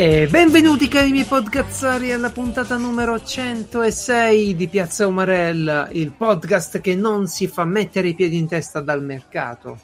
[0.00, 6.94] E benvenuti cari miei podcazzari alla puntata numero 106 di Piazza Umarella, il podcast che
[6.94, 9.76] non si fa mettere i piedi in testa dal mercato.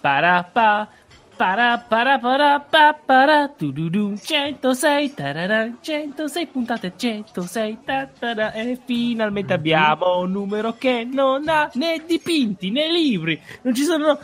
[0.00, 0.88] Parapà,
[1.36, 3.48] para para para pa para.
[3.48, 11.04] Tu du du 106 tarara, 106 puntate 106 tarara, e finalmente abbiamo un numero che
[11.04, 13.38] non ha né dipinti né libri.
[13.60, 14.18] Non ci sono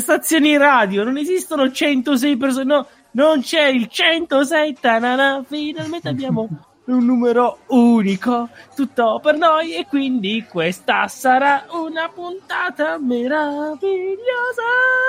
[0.00, 6.48] stazioni radio non esistono 106 persone no, non c'è il 106 tarara, finalmente abbiamo
[6.84, 14.62] un numero unico tutto per noi e quindi questa sarà una puntata meravigliosa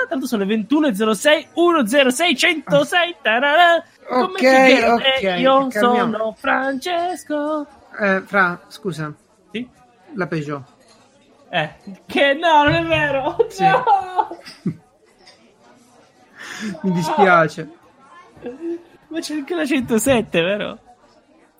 [0.08, 3.82] tanto sono le 21.06 106 106 tarara.
[4.08, 6.12] Come Ok, Eh, io calmiamo.
[6.12, 7.66] sono Francesco
[8.00, 9.12] Eh, Fra, scusa,
[9.50, 9.68] sì?
[10.14, 10.62] la Peugeot.
[11.50, 11.74] eh
[12.06, 13.64] che no non è vero Sì.
[13.64, 14.28] no
[16.82, 17.68] Mi dispiace.
[19.08, 20.78] Ma c'è anche la 107 vero?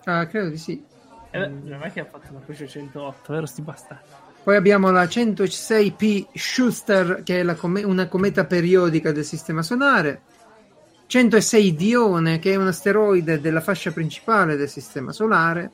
[0.05, 0.83] Ah, credo di sì.
[1.31, 4.07] Eh, non è che ha fatto una Porsche 108 vero sti bastardi
[4.43, 10.21] Poi abbiamo la 106P Schuster, che è la come- una cometa periodica del sistema solare.
[11.07, 15.71] 106 Dione, che è un asteroide della fascia principale del sistema solare.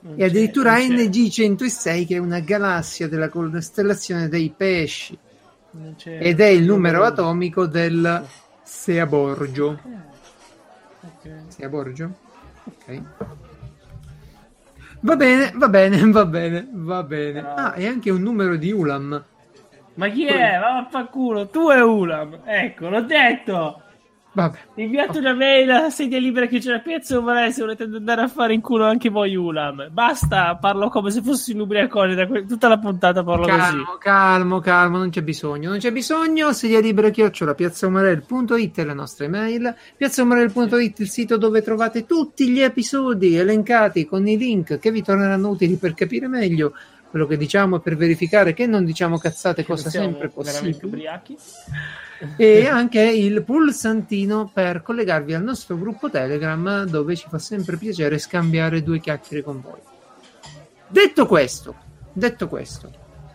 [0.00, 5.18] Non E addirittura NG 106, che è una galassia della costellazione dei pesci.
[6.04, 8.24] Ed è il numero atomico del
[8.62, 9.80] Seaborgio.
[11.06, 11.30] Ok.
[11.48, 12.12] Seaborgio?
[12.64, 13.02] Ok.
[15.00, 17.40] Va bene, va bene, va bene, va bene.
[17.40, 19.24] Ah, e anche un numero di Ulam.
[19.94, 20.58] Ma chi è?
[20.58, 22.40] Vaffanculo, tu e Ulam.
[22.44, 23.82] Ecco, l'ho detto.
[24.36, 24.58] Vabbè.
[24.74, 28.20] Inviate una mail a sedia libera che c'è la piazza o vorrei se volete andare
[28.20, 29.88] a fare in culo anche voi Ulam.
[29.90, 33.56] Basta, parlo come se fossi un ubriacone da que- tutta la puntata parlo così.
[33.56, 36.52] Calmo, calmo, calmo, non c'è bisogno, non c'è bisogno.
[36.52, 39.74] Sedia libera chiocciola piazzaumarel.it è la nostra email.
[39.96, 45.48] Piazzaumarel.it il sito dove trovate tutti gli episodi elencati con i link che vi torneranno
[45.48, 46.74] utili per capire meglio
[47.10, 50.72] quello che diciamo per verificare che non diciamo cazzate, cosa sempre possibile.
[52.36, 58.18] e anche il pulsantino per collegarvi al nostro gruppo Telegram dove ci fa sempre piacere
[58.18, 59.80] scambiare due chiacchiere con voi.
[60.88, 61.74] Detto questo,
[62.12, 62.90] detto questo,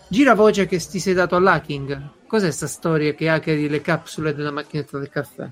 [0.08, 2.10] gira voce che ti sei dato all'hacking.
[2.28, 5.50] Cos'è sta storia che hackeri le capsule della macchinetta del caffè?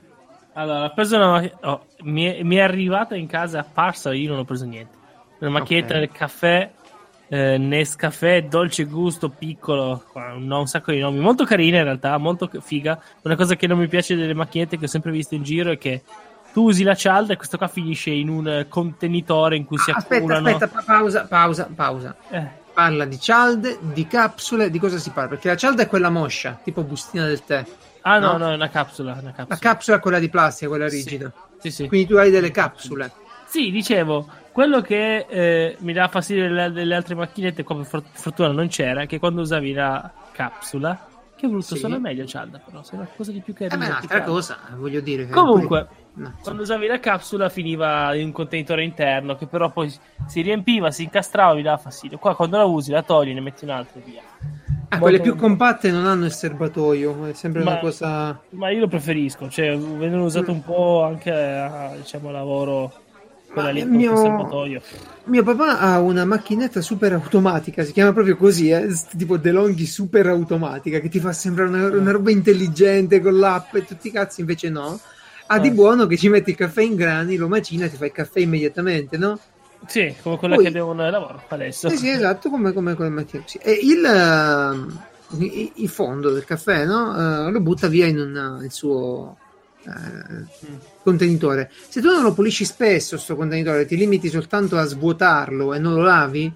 [0.53, 4.29] Allora, ho preso una macch- oh, mi, è, mi è arrivata in casa apparsa, io
[4.29, 4.97] non ho preso niente.
[5.39, 5.99] Una macchinetta Ok.
[5.99, 6.71] del caffè,
[7.29, 12.99] eh, Nescafè, dolce gusto, piccolo, un, sacco di nomi, molto carina in realtà, molto figa.
[13.21, 15.77] Una cosa che non mi piace delle macchinette che ho sempre visto in giro è
[15.77, 16.01] che
[16.51, 20.15] tu usi la cialda e questo qua finisce in un contenitore in cui si Aspetta,
[20.15, 20.47] accumulano.
[20.47, 22.15] aspetta, pa- pausa, pausa, pausa.
[22.29, 25.29] Eh, Parla di cialde, di capsule, di cosa si parla?
[25.31, 27.63] Perché la cialda è quella moscia, tipo bustina del tè.
[28.01, 28.37] Ah no, No?
[28.37, 29.45] no, è una capsula, una capsula.
[29.49, 30.95] La capsula è quella di plastica, quella Sì.
[30.95, 31.31] rigida.
[31.59, 31.87] Sì, sì.
[31.87, 33.11] Quindi tu hai delle capsule.
[33.49, 38.03] Sì, dicevo, quello che eh, mi dà fastidio delle, delle altre macchinette, qua per for-
[38.11, 41.77] fortuna non c'era, è che quando usavi la capsula, che brutto, Sì.
[41.77, 43.77] suona meglio cialda, però, sei una cosa di più Eh, carina.
[43.77, 45.25] ma è un'altra cosa, voglio dire.
[45.25, 49.91] che Comunque, no, quando usavi la capsula finiva in un contenitore interno, che però poi
[50.27, 52.19] si riempiva, si incastrava, mi dava fastidio.
[52.19, 54.21] Qua quando la usi, la togli, ne metti un'altra e via.
[54.89, 58.39] Ah, quelle molto- più compatte non hanno il serbatoio, è sempre Ma- una cosa.
[58.51, 62.91] Ma io lo preferisco, cioè, vengono usato un po' anche a, diciamo, lavoro,
[63.51, 64.81] quella lì mio- serbatoio.
[65.25, 68.87] Mio papà ha una macchinetta super automatica, si chiama proprio così, eh,
[69.17, 73.85] tipo DeLonghi super automatica, che ti fa sembrare una, una roba intelligente con l'app e
[73.85, 74.99] tutti i cazzi, invece no.
[75.51, 75.71] Ha di Eh.
[75.71, 78.39] buono che ci metti il caffè in grani, lo macina e ti fa il caffè
[78.39, 79.39] immediatamente, no?
[79.87, 81.89] Sì, come quella Poi- che devo nel lavoro adesso.
[81.89, 83.43] Sì, sì, esatto, come, come quella macchina.
[83.45, 83.57] Sì.
[83.59, 84.99] E il, ehm,
[85.39, 87.47] il, il fondo del caffè, no?
[87.47, 89.37] Eh, lo butta via in un, il suo
[89.85, 90.43] eh,
[91.03, 91.71] contenitore.
[91.87, 95.93] Se tu non lo pulisci spesso, sto contenitore, ti limiti soltanto a svuotarlo e non
[95.93, 96.51] lo lavi,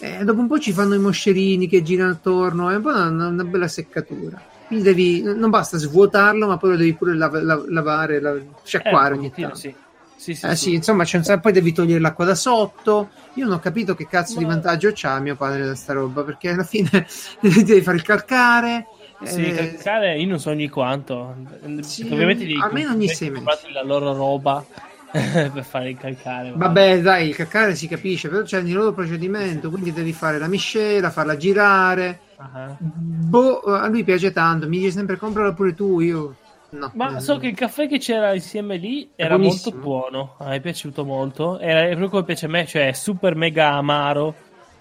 [0.00, 3.28] eh, dopo un po' ci fanno i moscerini che girano attorno, è un po' una,
[3.28, 4.40] una bella seccatura.
[4.66, 9.14] Quindi devi, non basta svuotarlo, ma poi lo devi pure lav- lav- lavare, la- sciacquare
[9.14, 9.56] Eh, ogni tanto.
[9.56, 9.74] Sì.
[10.16, 10.72] Sì, sì, Eh sì.
[10.72, 13.10] insomma, c'è un sa- poi devi togliere l'acqua da sotto.
[13.34, 16.22] Io non ho capito che cazzo di Ma- vantaggio c'ha mio padre da sta roba,
[16.22, 16.88] perché alla fine
[17.42, 18.86] devi fare il calcare.
[19.26, 21.34] Sì, eh, calcare io non so ogni quanto.
[21.80, 24.64] Sì, Ovviamente devi almeno ogni comprarti la loro roba
[25.12, 26.52] per fare il calcare.
[26.54, 30.48] Vabbè, dai, il calcare si capisce, però c'è il loro procedimento, quindi devi fare la
[30.48, 32.20] miscela, farla girare.
[32.36, 32.76] Ah.
[32.78, 36.34] Boh, a lui piace tanto, mi dice sempre comprala pure tu, io
[36.70, 36.90] no.
[36.94, 40.34] Ma Eh, so che il caffè che c'era insieme lì era molto buono.
[40.38, 41.58] A me è piaciuto molto.
[41.58, 44.34] Era proprio come piace a me, cioè super mega amaro.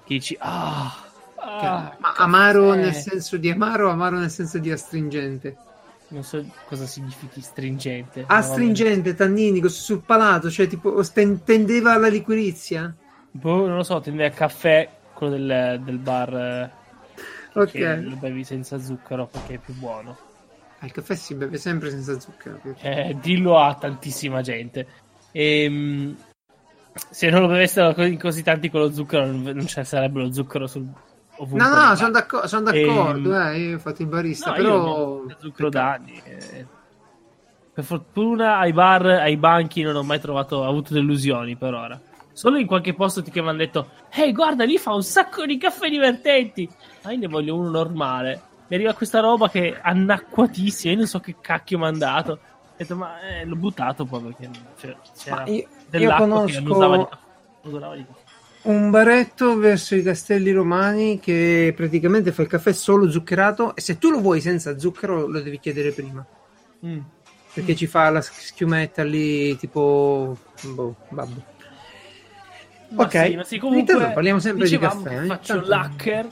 [0.06, 1.03] Che dici, ah,
[1.44, 5.58] ah, ma amaro caffè." nel senso di amaro, amaro nel senso di astringente.
[6.10, 8.22] Non so cosa significhi stringente.
[8.22, 11.02] Ah, ma va stringente, tanninico, sul palato, cioè tipo
[11.44, 12.94] tendeva alla liquirizia?
[13.32, 16.72] Boh, non lo so, tende a caffè, quello del, del bar eh,
[17.56, 17.72] Ok.
[17.72, 20.18] che lo bevi senza zucchero perché è più buono.
[20.80, 22.60] Ah, il caffè si beve sempre senza zucchero.
[22.82, 24.86] Eh, dillo a tantissima gente.
[25.32, 26.16] Ehm,
[27.10, 30.32] se non lo bevessero così, così tanti con lo zucchero, non, non ci sarebbe lo
[30.32, 30.88] zucchero sul.
[31.52, 35.24] No, no, sono d'accordo, son d'accordo eh, io ho fatto il barista, No, però...
[35.28, 36.22] io zucchero da anni.
[36.24, 36.66] eh.
[37.74, 42.00] Per fortuna ai bar, ai banchi non ho mai trovato, avuto delusioni per ora.
[42.32, 45.46] Solo in qualche posto ti che mi hanno detto, ehi guarda lì fa un sacco
[45.46, 46.70] di caffè divertenti.
[47.04, 48.42] Ma io ne voglio uno normale.
[48.68, 52.32] Mi arriva questa roba che è annacquatissima, io non so che cacchio mi ha dato.
[52.32, 52.40] Ho
[52.78, 54.50] detto, ma eh, l'ho buttato poi perché
[54.80, 57.26] c'era, c'era Ma io, io dell'acqua che non usava di conosco caffè.
[57.64, 58.22] non usava di caffè.
[58.64, 63.98] Un baretto verso i castelli romani che praticamente fa il caffè solo zuccherato e se
[63.98, 66.26] tu lo vuoi senza zucchero lo devi chiedere prima.
[66.86, 67.00] Mm.
[67.54, 70.38] Perché ci fa la schiumetta lì tipo...
[70.64, 71.44] Boh, babbo.
[72.90, 75.26] Ma Ok, sì, ma sì, comunque intanto parliamo sempre di caffè, eh.
[75.26, 76.30] Faccio Tanto- l'hacker.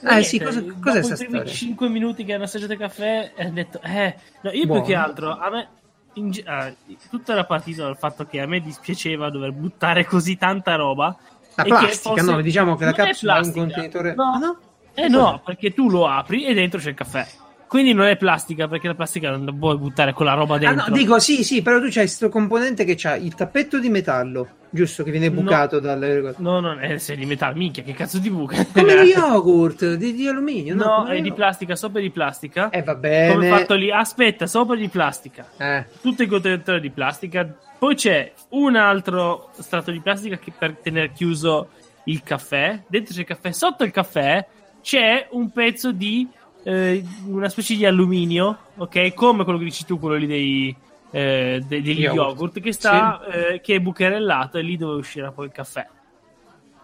[0.00, 1.52] Eh, sì, cosa- Niente, cos'è dopo sta i primi storia?
[1.52, 4.82] 5 minuti che hanno assaggiato il caffè e hanno detto eh no, io Buono.
[4.82, 5.68] più che altro a me
[6.12, 6.72] in ah,
[7.10, 11.16] tutto era partito dal fatto che a me dispiaceva dover buttare così tanta roba
[11.58, 12.40] La plastica, fosse- no?
[12.40, 13.66] Diciamo che la Non è capsula ha un plastica.
[13.66, 14.14] contenitore...
[14.14, 14.32] No.
[14.34, 14.58] Ah, no?
[14.94, 17.26] eh no perché tu lo apri e dentro c'è il caffè
[17.68, 20.58] quindi non è plastica perché la plastica non la puoi buttare con la roba Ah,
[20.58, 23.88] dentro no, dico sì, sì, però tu c'hai questo componente che c'ha il tappetto di
[23.90, 25.02] metallo, giusto?
[25.04, 25.42] Che viene No.
[25.42, 26.34] bucato dalle cose.
[26.38, 30.12] no non è se di metallo minchia che cazzo di buca Come lo yogurt di,
[30.14, 30.84] di alluminio, no?
[30.84, 33.34] no è lo di plastica sopra di plastica Eh, va bene.
[33.34, 37.46] come fatto lì aspetta sopra di plastica Eh, tutto il contenitore di plastica.
[37.78, 41.68] Poi c'è un altro strato di plastica che per tenere chiuso
[42.04, 42.82] il caffè.
[42.88, 43.52] Dentro c'è il caffè.
[43.52, 44.44] Sotto il caffè
[44.82, 46.26] c'è un pezzo di
[46.62, 49.14] eh, una specie di alluminio, ok?
[49.14, 50.76] Come quello che dici tu, quello lì dei,
[51.10, 52.28] eh, de- degli Yogurt.
[52.28, 55.86] yogurt, che sta eh, che è bucherellato e lì dove uscirà poi il caffè.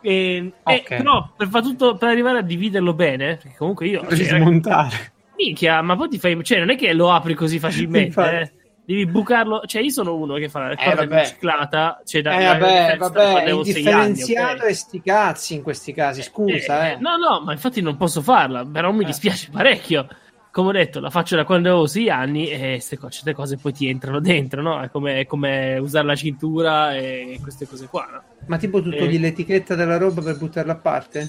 [0.00, 0.88] E, e- Ok.
[0.96, 5.12] però per, far tutto, per arrivare a dividerlo bene, perché comunque io devi cioè, smontare.
[5.36, 6.42] Minchia, ma poi ti fai.
[6.44, 8.52] Cioè, non è che lo apri così facilmente.
[8.86, 8.92] Eh.
[8.92, 9.62] Devi bucarlo.
[9.66, 11.20] Cioè, io sono uno che fa la vabbè.
[11.20, 12.00] riciclata.
[12.04, 14.68] Cioè, da, Eh, vabbè, da- vabbè, sei anni, differenziato ok?
[14.68, 16.96] è sti cazzi in questi casi, scusa, eh.
[16.98, 18.64] No, no, ma infatti non posso farla.
[18.64, 19.06] Però mi Eh.
[19.06, 20.06] dispiace parecchio.
[20.50, 23.72] Come ho detto, la faccio da quando avevo sei anni e queste certe cose poi
[23.72, 24.80] ti entrano dentro, no?
[24.82, 28.22] È come, è come usare la cintura e queste cose qua, no?
[28.46, 28.96] Ma tipo tu Eh.
[28.98, 31.28] togli l'etichetta della roba per buttarla a parte?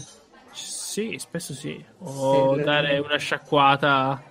[0.52, 1.84] Sì, spesso sì.
[2.00, 4.22] O Sì, le- dare una sciacquata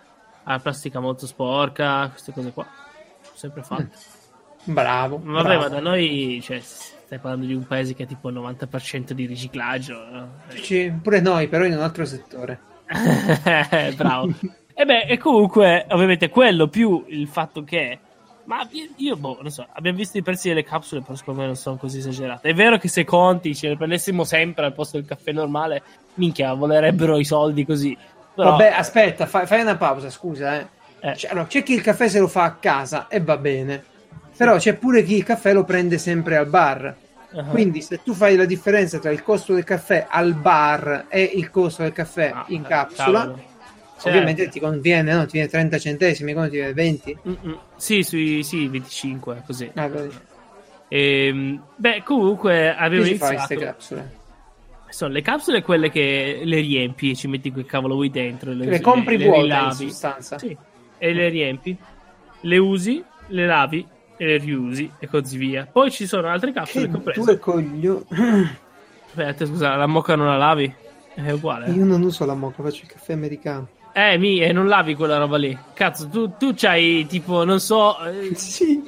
[0.44, 2.65] alla plastica molto sporca, queste cose qua.
[3.44, 3.88] Sempre fatto.
[4.64, 5.20] Bravo.
[5.23, 5.62] Ma Vabbè, bravo.
[5.62, 9.26] ma da noi, cioè, stai parlando di un paese che ha tipo il 90% di
[9.26, 10.02] riciclaggio.
[10.11, 10.29] no?
[10.49, 12.58] Sì, pure noi, però in un altro settore.
[13.94, 14.32] Bravo.
[14.73, 17.99] e beh, e comunque, ovviamente, quello più il fatto che.
[18.44, 21.46] Ma io, io, boh, non so, abbiamo visto i prezzi delle capsule, però secondo me
[21.46, 22.49] non sono così esagerate.
[22.49, 25.82] È vero che se conti, ce ne prendessimo sempre al posto del caffè normale,
[26.14, 27.94] minchia, volerebbero i soldi così.
[28.35, 30.67] Però, Vabbè, aspetta, fai, fai una pausa, scusa, eh.
[31.11, 33.83] Eh, Cioè, allora, c'è chi il caffè se lo fa a casa e va bene.
[34.37, 36.95] Però c'è pure chi il caffè lo prende sempre al bar.
[37.31, 37.45] uh-huh.
[37.51, 41.51] Quindi se tu fai la differenza tra il costo del caffè al bar e il
[41.51, 43.32] costo del caffè Ah, in eh, capsula.
[43.96, 44.08] Certo.
[44.08, 45.25] ovviamente ti conviene, no?
[45.25, 47.17] Ti viene 30 centesimi, come ti viene 20?
[47.29, 47.58] Mm-mm.
[47.77, 49.70] Sì, sui sì, 25, così.
[49.75, 50.15] Ah, vedi.
[50.89, 53.34] Ehm, beh, comunque avevo Che iniziato.
[53.34, 54.11] queste capsule?
[54.89, 58.53] Sono le capsule quelle che le riempi e ci metti quel cavolo vuoi dentro.
[58.53, 59.89] Le, Le compri le vuote in rilavi.
[59.89, 60.39] sostanza.
[60.39, 60.56] Sì,
[61.05, 61.77] e le riempi,
[62.41, 65.69] le usi, le lavi e le riusi e così via.
[65.70, 67.25] Poi ci sono altre capsule Che che ho preso.
[67.25, 68.06] due coglio.
[69.08, 70.73] Aspetta, scusa, la mocca non la lavi?
[71.15, 71.70] È uguale.
[71.70, 73.69] Io non uso la moca, faccio il caffè americano.
[73.93, 75.56] Eh, mi, e non lavi quella roba lì.
[75.73, 78.82] Cazzo, tu, tu c'hai tipo, non so, eh, Sì.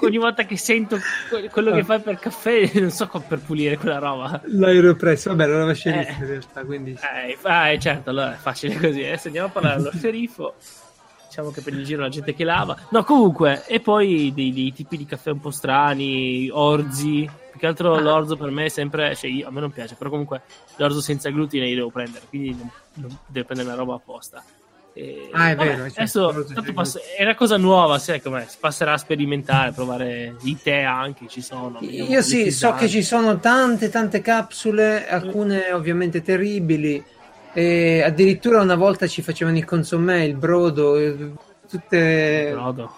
[0.00, 0.96] ogni volta che sento
[1.28, 4.40] que- quello che fai per caffè, non so come per pulire quella roba.
[4.44, 6.14] L'aeropress, vabbè, lo lava sceriffo Eh.
[6.24, 6.92] in realtà, quindi...
[6.92, 9.02] Eh, ah, eh, certo, allora è facile così.
[9.02, 9.18] eh.
[9.18, 10.54] Se andiamo a parlare dello sceriffo,
[11.38, 12.76] diciamo che per il giro la gente che lava.
[12.90, 17.30] No, comunque, e poi dei, dei tipi di caffè un po' strani, orzi.
[17.50, 18.00] Più che altro Ah.
[18.00, 20.42] l'orzo per me è sempre, cioè io- a me non piace, però comunque
[20.76, 24.42] l'orzo senza glutine io devo prendere, quindi non, non devo prendere una roba apposta.
[24.94, 28.44] E, Ah, è vabbè, vero, certo, adesso passa- è una cosa nuova, sai com'è?
[28.48, 31.78] Si passerà a sperimentare, provare i tè anche, ci sono.
[31.82, 37.04] Io sì, so che ci sono tante tante capsule, alcune ovviamente terribili.
[37.52, 41.32] E addirittura una volta ci facevano il consomè, il brodo, eh,
[41.68, 42.50] tutte...
[42.52, 42.92] Brodo.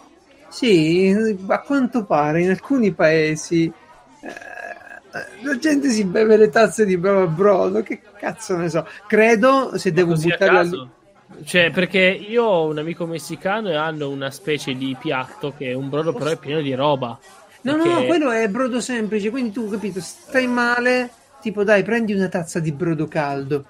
[0.48, 1.14] Sì,
[1.46, 3.72] a quanto pare in alcuni paesi
[4.20, 8.86] eh, la gente si beve le tazze di bravo brodo, che cazzo ne so.
[9.06, 10.82] Credo se devo Così a buttarla caso?
[10.82, 11.44] lì...
[11.44, 15.74] Cioè, perché io ho un amico messicano e hanno una specie di piatto che è
[15.74, 17.18] un brodo, però è pieno di roba.
[17.62, 21.82] No, Perché- no, no, quello è brodo semplice, quindi tu, capito, stai male, tipo dai,
[21.82, 23.64] prendi una tazza di brodo caldo.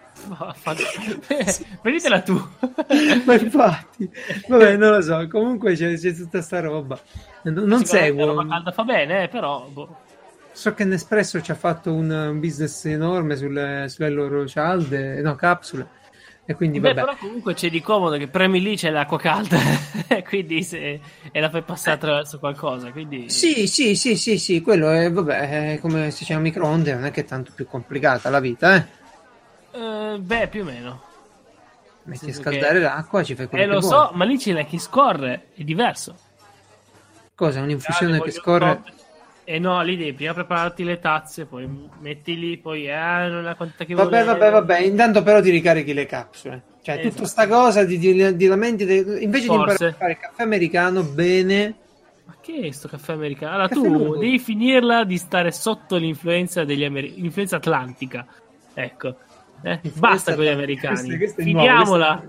[1.83, 2.35] Prenditela tu.
[3.25, 4.11] Ma infatti,
[4.49, 6.99] vabbè, non lo so, comunque c'è, c'è tutta sta roba.
[7.43, 8.45] Non, non Sicuramente la roba seguo.
[8.45, 9.67] calda fa bene, eh, però.
[9.69, 9.97] boh.
[10.53, 15.35] So che Nespresso ci ha fatto un, un business enorme sulle, sulle loro cialde, no,
[15.37, 15.89] capsule.
[16.45, 16.95] E quindi Beh, vabbè.
[16.95, 19.57] però comunque c'è di comodo che premi lì c'è l'acqua calda
[20.27, 21.01] quindi se...
[21.31, 22.91] e la fai passare attraverso qualcosa.
[22.91, 26.95] Quindi Sì, sì, sì, sì, sì, quello è, vabbè, è come se c'è un microonde,
[26.95, 28.87] non è che è tanto più complicata la vita, eh.
[29.73, 31.03] Eh, beh, più o meno.
[32.05, 33.93] Metti a scaldare che- l'acqua, ci fai quello Eh, che lo vuoi.
[33.93, 36.17] so, ma lì c'è la che scorre, è diverso.
[37.35, 38.83] Cosa, un'infusione Ah, che scorre?
[39.45, 41.69] E no, lì devi prima prepararti le tazze, poi
[42.01, 42.95] metti lì, poi eh,
[43.29, 46.63] non la quantità che Vabbè, vabbè, vabbè, intanto però ti ricarichi le capsule.
[46.83, 47.15] Cioè, Esatto.
[47.15, 49.87] tutta sta cosa di, di, di lamenti, de- invece di imparare Forse.
[49.87, 51.75] a fare il caffè americano, bene,
[52.25, 53.53] Ma che è sto caffè americano?
[53.55, 54.17] Allora Caffè tu nuovo.
[54.19, 58.27] devi finirla di stare sotto l'influenza degli americani, l'influenza atlantica.
[58.73, 59.17] Ecco.
[59.63, 61.17] Eh, Basta con gli americani.
[61.17, 62.23] Questa-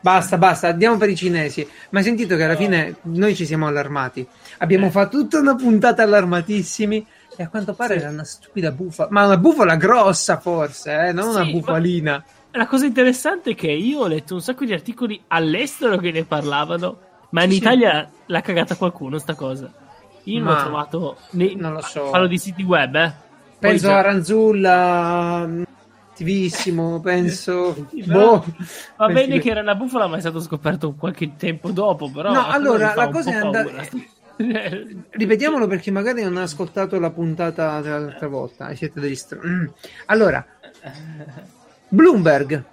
[0.00, 1.66] Basta, basta, andiamo per i cinesi.
[1.90, 4.26] Ma hai sentito che alla fine noi ci siamo allarmati.
[4.58, 4.90] Abbiamo Eh.
[4.90, 8.00] fatto tutta una puntata allarmatissimi e a quanto pare Sì.
[8.00, 9.08] era una stupida bufala.
[9.10, 11.12] Ma una bufala grossa forse, eh?
[11.12, 12.22] non una Sì, bufalina.
[12.50, 16.24] La cosa interessante è che io ho letto un sacco di articoli all'estero che ne
[16.24, 16.98] parlavano,
[17.30, 17.56] ma in Sì.
[17.56, 19.72] Italia l'ha cagata qualcuno sta cosa.
[20.24, 21.16] Io non Ma- ho trovato.
[21.30, 22.10] nei- non lo so.
[22.10, 23.12] Parlo di siti web, eh.
[23.58, 25.48] Penso a Ranzulla,
[26.14, 27.88] attivissimo, penso...
[27.90, 28.44] Sì, però boh.
[28.96, 32.08] Va bene che era una bufala, ma è stato scoperto qualche tempo dopo.
[32.08, 33.86] Però No, allora, la cosa è paura.
[35.10, 38.74] Ripetiamolo perché magari non ha ascoltato la puntata dell'altra volta.
[38.74, 39.66] Siete degli str- Mm.
[40.06, 40.44] Allora,
[41.88, 42.64] Bloomberg,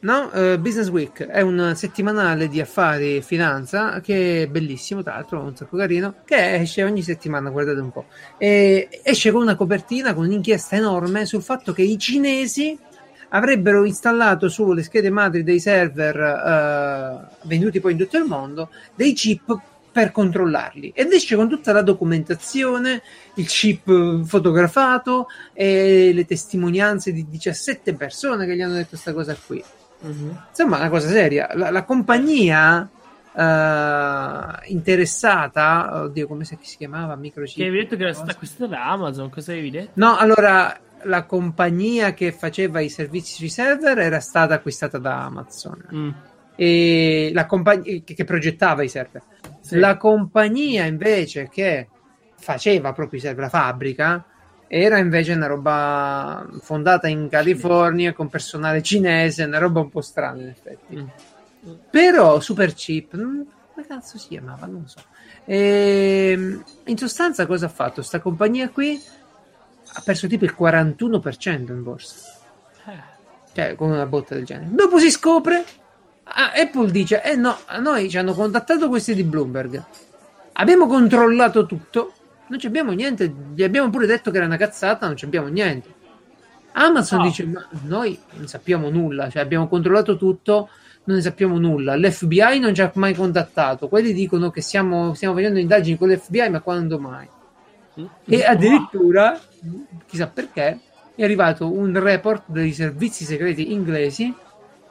[0.00, 0.30] no?
[0.30, 5.40] Eh, Business Week è un settimanale di affari e finanza che è bellissimo, tra l'altro,
[5.40, 8.06] un sacco carino, che esce ogni settimana, guardate un po'.
[8.36, 12.78] E esce con una copertina, con un'inchiesta enorme sul fatto che i cinesi
[13.30, 19.12] avrebbero installato sulle schede madri dei server eh, venduti poi in tutto il mondo dei
[19.12, 23.02] chip per controllarli ed esce con tutta la documentazione,
[23.34, 29.36] il chip fotografato e le testimonianze di 17 persone che gli hanno detto questa cosa
[29.44, 29.62] qui.
[30.00, 30.44] Mhm.
[30.50, 31.50] Insomma, una cosa seria.
[31.54, 32.88] La, la compagnia
[33.34, 37.16] eh, interessata, oddio, come si chiamava?
[37.16, 37.56] Microchip.
[37.56, 39.90] Che avevi detto che era stata acquistata da Amazon, cosa avevi detto?
[39.94, 45.86] No, allora la compagnia che faceva i servizi sui server era stata acquistata da Amazon
[45.94, 46.10] Mm.
[46.56, 49.22] e la compagnia che, che progettava i server.
[49.60, 49.78] Sì.
[49.78, 51.88] La compagnia invece che
[52.36, 54.24] faceva proprio i server, la fabbrica,
[54.66, 60.40] era invece una roba fondata in California con personale cinese, una roba un po' strana
[60.42, 60.96] in effetti.
[60.96, 61.06] Mm.
[61.90, 63.40] Però Super Chip, mm,
[63.74, 64.66] come cazzo si chiamava?
[64.66, 65.00] Non so.
[65.44, 68.02] Ehm, in sostanza, cosa ha fatto?
[68.02, 69.00] Sta compagnia qui
[69.98, 72.14] ha perso tipo il 41% in borsa,
[72.86, 72.92] Eh,
[73.52, 74.68] cioè con una botta del genere.
[74.70, 75.64] Dopo si scopre,
[76.24, 79.82] ah, Apple dice: Eh no, a noi ci hanno contattato questi di Bloomberg,
[80.52, 82.12] abbiamo controllato tutto,
[82.46, 85.96] non abbiamo niente, gli abbiamo pure detto che era una cazzata, non abbiamo niente.
[86.72, 87.24] Amazon No.
[87.24, 90.68] dice: Ma noi non sappiamo nulla, cioè abbiamo controllato tutto,
[91.04, 91.96] non ne sappiamo nulla.
[91.96, 93.88] L'FBI non ci ha mai contattato.
[93.88, 97.28] Quelli dicono che siamo, stiamo facendo indagini con l'FBI, ma quando mai?
[98.24, 99.38] E addirittura,
[100.06, 100.78] chissà perché,
[101.14, 104.32] è arrivato un report dei servizi segreti inglesi.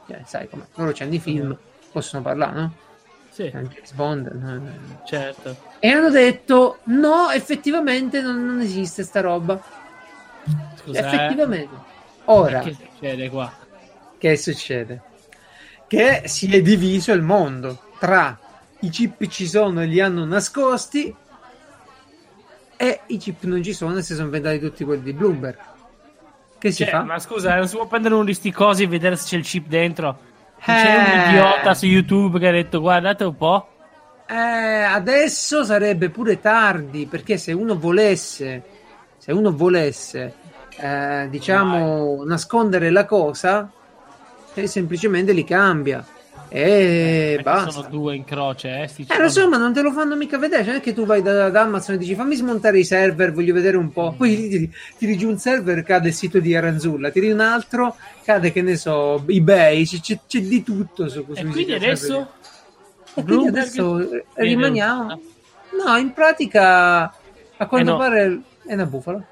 [0.06, 1.56] Cioè, sai come loro c'hanno i film,
[1.92, 2.74] possono parlare, no?
[3.30, 3.52] Sì,
[3.94, 4.26] Bond.
[4.32, 5.56] no, certo.
[5.78, 9.60] E hanno detto: no, effettivamente non, non esiste sta roba.
[10.76, 11.74] Scusa, effettivamente.
[12.24, 13.52] Ora, Che succede qua?
[14.18, 15.02] che succede?
[15.86, 18.38] Che si è diviso il mondo tra
[18.80, 21.14] i chip ci sono e li hanno nascosti
[22.80, 25.58] e i chip non ci sono e si sono inventati tutti quelli di Bloomberg.
[26.58, 27.02] Che si Cioè, fa?
[27.02, 29.44] ma scusa, non si può prendere uno di sti cosi e vedere se c'è il
[29.44, 30.06] chip dentro?
[30.64, 30.96] Non C'è Eh.
[31.22, 33.68] un idiota su YouTube che ha detto guardate un po'.
[34.28, 38.62] Eh, adesso sarebbe pure tardi perché se uno volesse,
[39.18, 40.34] se uno volesse,
[40.76, 43.70] eh, diciamo, nascondere la cosa,
[44.54, 46.04] eh, semplicemente li cambia
[46.48, 47.70] e Perché basta.
[47.70, 48.90] Sono due in croce, eh.
[49.08, 50.62] Eh, lo so, ma non te lo fanno mica vedere.
[50.62, 53.32] Cioè, non è che tu vai da, da Amazon e dici fammi smontare i server,
[53.32, 54.14] voglio vedere un po'.
[54.16, 58.50] Poi tiri, tiri giù un server, cade il sito di Aranzulla, tiri un altro, cade
[58.52, 62.28] che ne so, eBay, c- c'è, c'è di tutto su E sui quindi adesso
[63.14, 65.04] E quindi adesso eh, rimaniamo.
[65.04, 65.20] usata.
[65.86, 67.02] No, in pratica,
[67.56, 67.98] a quanto Eh no.
[67.98, 69.18] pare è una bufala.
[69.18, 69.24] Ho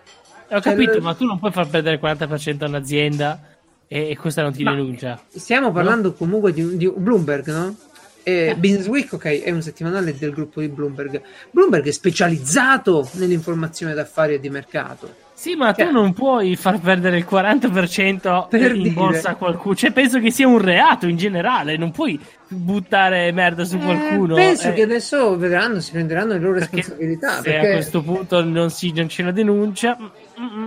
[0.48, 3.40] Cioè, capito, il- ma tu non puoi far perdere il 40% a un'azienda
[3.88, 5.20] E questa non ti Ma denuncia.
[5.28, 7.76] Stiamo parlando comunque di, di Bloomberg, no?
[8.24, 11.22] E Business Week, ok, è un settimanale del gruppo di Bloomberg.
[11.52, 15.14] Bloomberg è specializzato nell'informazione d'affari e di mercato.
[15.32, 18.94] Sì, ma Cioè- tu non puoi far perdere il 40% Per in dire.
[18.94, 19.76] borsa a qualcuno.
[19.76, 21.76] Cioè, penso che sia un reato in generale.
[21.76, 24.34] Non puoi buttare merda su Eh, qualcuno.
[24.34, 27.36] penso eh, che adesso vedranno, si prenderanno le loro perché responsabilità.
[27.36, 29.96] Se Perché, a questo punto non, si, non c'è una denuncia.
[30.00, 30.62] mm, mm, mm.
[30.62, 30.66] Mm,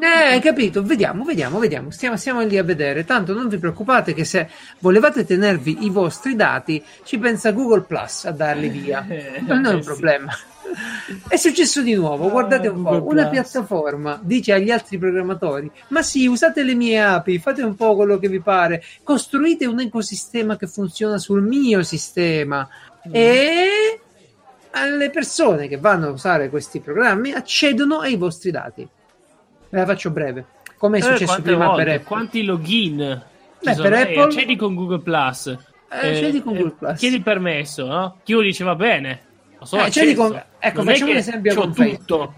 [0.00, 0.82] eh, hai capito?
[0.82, 1.90] Vediamo, vediamo, vediamo.
[1.90, 3.04] Stiamo, stiamo lì a vedere.
[3.04, 4.48] Tanto non vi preoccupate che se
[4.78, 9.04] volevate tenervi i vostri dati, ci pensa Google Plus a darli via.
[9.08, 10.32] Eh, Non è un problema.
[11.28, 16.02] È successo di nuovo, Ah, guardate un po', una piattaforma dice agli altri programmatori, ma
[16.02, 20.56] sì, usate le mie api, fate un po' quello che vi pare, costruite un ecosistema
[20.56, 22.68] che funziona sul mio sistema
[23.06, 23.10] Mm.
[23.12, 24.00] e
[24.70, 28.88] alle persone che vanno a usare questi programmi accedono ai vostri dati.
[29.70, 30.44] La faccio breve,
[30.76, 32.06] come è Eh, successo prima volte, per Apple.
[32.06, 33.22] quanti login
[33.62, 35.46] Beh, per Eh, Apple- accedi con Google Plus.
[35.46, 35.56] Eh,
[35.90, 36.98] accedi con Google Plus.
[36.98, 38.18] Chiedi permesso, no?
[38.22, 39.20] Chiuno dice va bene.
[39.58, 41.98] Lo so, Eh, con- ecco, Non facciamo un esempio con Facebook.
[42.06, 42.34] tutto.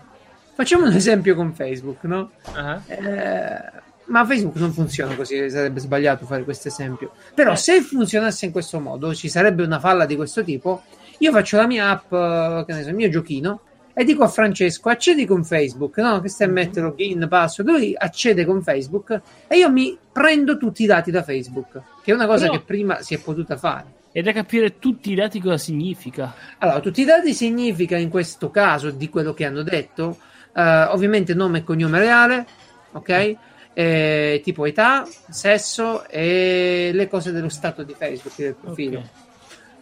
[0.55, 2.31] Facciamo un esempio con Facebook, no?
[2.55, 2.81] Ah.
[2.87, 3.73] Eh,
[4.07, 7.11] ma Facebook non funziona così, sarebbe sbagliato fare questo esempio.
[7.35, 7.57] Però Eh.
[7.57, 10.85] se funzionasse in questo modo, ci sarebbe una falla di questo tipo.
[11.19, 13.61] Io faccio la mia app, eh, che ne so, il mio giochino,
[13.99, 16.21] e dico a Francesco, accedi con Facebook, no?
[16.21, 20.83] Che stai a mettere login, password, lui accede con Facebook e io mi prendo tutti
[20.83, 23.87] i dati da Facebook, che è una cosa Però- che prima si è potuta fare.
[24.13, 26.35] E da capire tutti i dati cosa significa.
[26.59, 30.19] Allora, tutti i dati significa in questo caso di quello che hanno detto,
[30.55, 32.47] eh, ovviamente nome e cognome reale,
[32.93, 33.37] ok?
[33.73, 38.99] Eh, tipo età, sesso e le cose dello stato di Facebook del profilo.
[38.99, 39.07] Ok.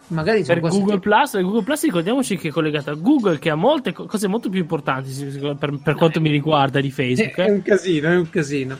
[0.07, 3.49] Magari sono Per Google che- Plus, Google Plus ricordiamoci che è collegato a Google che
[3.49, 5.11] ha molte co- cose molto più importanti
[5.57, 7.35] per, per quanto mi riguarda di Facebook.
[7.35, 7.51] È eh.
[7.51, 8.79] un casino, è un casino.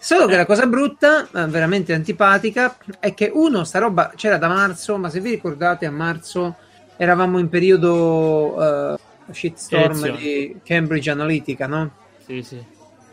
[0.00, 4.98] Solo che la cosa brutta, veramente antipatica, è che uno, sta roba c'era da marzo,
[4.98, 6.56] ma se vi ricordate a marzo
[6.96, 8.98] eravamo in periodo eh,
[9.32, 10.18] shitstorm Elezioni.
[10.18, 11.90] di Cambridge Analytica, no?
[12.26, 12.62] Sì, sì.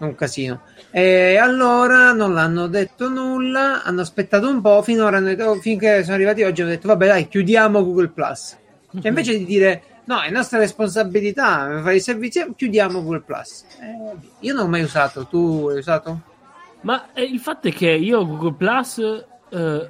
[0.05, 0.61] Un casino.
[0.91, 6.15] E allora non l'hanno detto nulla, hanno aspettato un po', finora hanno detto- finché sono
[6.15, 8.57] arrivati oggi hanno detto vabbè dai, chiudiamo Google Plus.
[8.93, 13.63] Cioè invece di dire no, è nostra responsabilità fare i servizi, chiudiamo Google Plus.
[13.79, 16.19] Eh, io non l'ho mai usato, tu hai usato?
[16.81, 18.97] Ma eh, il fatto è che io Google Plus,
[19.49, 19.89] eh,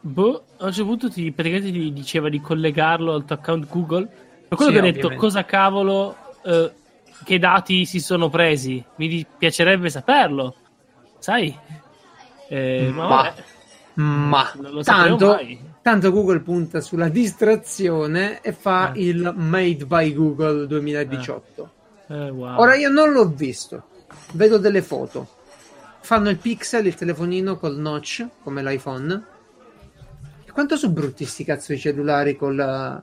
[0.00, 4.06] boh, a un certo punto ti, praticamente ti diceva di collegarlo al tuo account Google.
[4.48, 5.16] Per quello Sì, che ho detto, ovviamente.
[5.16, 6.72] cosa cavolo, eh,
[7.24, 8.84] che dati si sono presi?
[8.96, 10.54] Mi piacerebbe saperlo,
[11.18, 11.56] sai?
[12.48, 13.32] Eh, ma,
[13.94, 15.38] Ma- Ma tanto,
[15.82, 19.00] tanto Google punta sulla distrazione e fa Eh.
[19.08, 21.72] il Made by Google 2018.
[22.08, 22.58] Eh, wow.
[22.60, 23.88] Ora io non l'ho visto,
[24.32, 25.26] vedo delle foto.
[26.00, 29.24] Fanno il pixel, il telefonino col notch, come l'iPhone.
[30.46, 33.02] E quanto sono brutti sti cazzo di cellulari con la...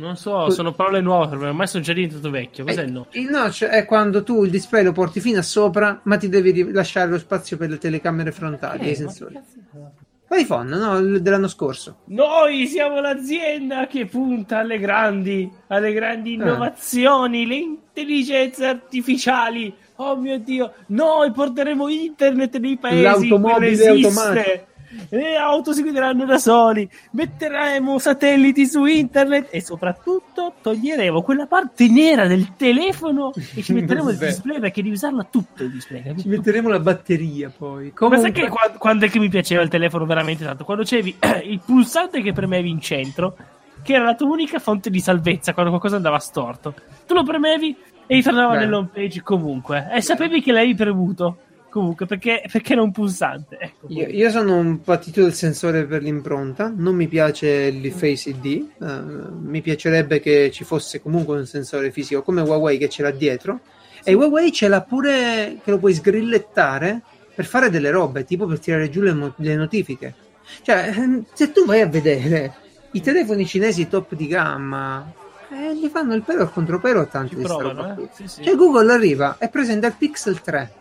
[0.00, 2.64] Non so, sono parole nuove per me, ormai sono già diventato vecchio.
[2.64, 3.06] Cos'è Eh, il no?
[3.12, 6.72] Il notch è quando tu il display lo porti fino a sopra, ma ti devi
[6.72, 9.34] lasciare lo spazio per le telecamere frontali e i Eh, sensori.
[9.34, 9.92] che cazzo-
[10.32, 11.18] L'iPhone, no?
[11.18, 11.98] Dell'anno scorso.
[12.06, 15.92] Noi siamo l'azienda che punta alle grandi, alle Eh.
[15.92, 19.74] grandi innovazioni, le intelligenze artificiali.
[19.96, 23.88] Oh mio Dio, noi porteremo internet nei paesi L'automobile esiste.
[24.06, 24.64] automatica.
[25.08, 31.88] Le auto si guideranno da soli, metteremo satelliti su internet e soprattutto toglieremo quella parte
[31.88, 34.26] nera del telefono e ci metteremo il Beh.
[34.26, 36.02] display perché devi usarlo tutto il display.
[36.02, 36.22] capito?
[36.22, 37.86] Ci metteremo la batteria poi.
[37.86, 38.20] Ma Comunque...
[38.20, 40.64] sai che qua- quando è che mi piaceva il telefono veramente tanto?
[40.64, 43.36] Quando c'avevi il pulsante che premevi in centro,
[43.82, 46.74] che era la tua unica fonte di salvezza quando qualcosa andava storto.
[47.06, 47.76] Tu lo premevi
[48.06, 48.58] e ti tornava Beh.
[48.58, 49.88] nell'home page comunque.
[49.92, 51.38] E sapevi che l'avevi premuto
[51.70, 53.56] comunque perché, perché un pulsante.
[53.58, 53.86] Ecco.
[53.88, 58.66] Io, io sono un patito del sensore per l'impronta, non mi piace il Face ID,
[58.82, 59.00] eh,
[59.40, 63.60] mi piacerebbe che ci fosse comunque un sensore fisico come Huawei che ce l'ha dietro
[64.02, 67.00] e Huawei ce l'ha pure che lo puoi sgrillettare
[67.34, 70.14] per fare delle robe, tipo per tirare giù le, mo- le notifiche.
[70.62, 72.52] Cioè, ehm, se tu vai a vedere
[72.92, 75.10] i telefoni cinesi top di gamma,
[75.50, 78.08] eh, gli fanno il pelo al contropelo a tanti Ci di provano, eh?
[78.12, 78.42] Sì, sì.
[78.42, 80.79] Cioè Google arriva e presenta il Pixel 3 Mm-mm.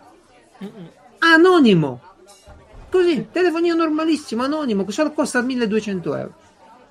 [1.19, 2.01] Anonimo.
[2.89, 6.33] Così, telefonino normalissimo, anonimo, che solo costa 1200 euro.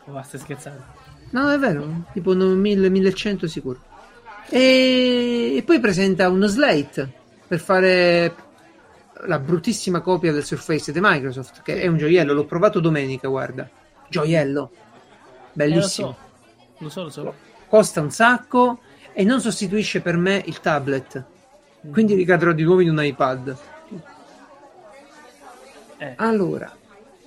[0.06, 0.82] Ma stai scherzando.
[1.30, 3.80] No, è vero, tipo 1000, 1100 sicuro.
[4.48, 7.12] E, e poi presenta uno slate
[7.46, 8.34] per fare
[9.26, 13.68] la bruttissima copia del Surface di Microsoft, che è un gioiello, l'ho provato domenica, guarda.
[14.08, 14.70] Gioiello.
[14.72, 16.16] Eh, lo Bellissimo.
[16.78, 17.34] so, lo so, lo so.
[17.68, 18.80] Costa un sacco
[19.12, 21.24] e non sostituisce per me il tablet.
[21.90, 23.56] Quindi ricadrò di nuovo in un iPad.
[25.98, 26.12] Eh.
[26.16, 26.72] Allora,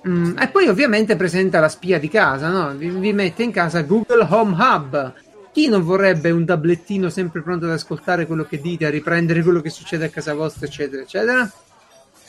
[0.06, 2.74] mm, e poi ovviamente presenta la spia di casa, no?
[2.74, 5.14] Vi, vi, mette in casa Google Home Hub.
[5.52, 9.60] Chi non vorrebbe un tablettino sempre pronto ad ascoltare quello che dite, a riprendere quello
[9.60, 11.50] che succede a casa vostra, eccetera, eccetera?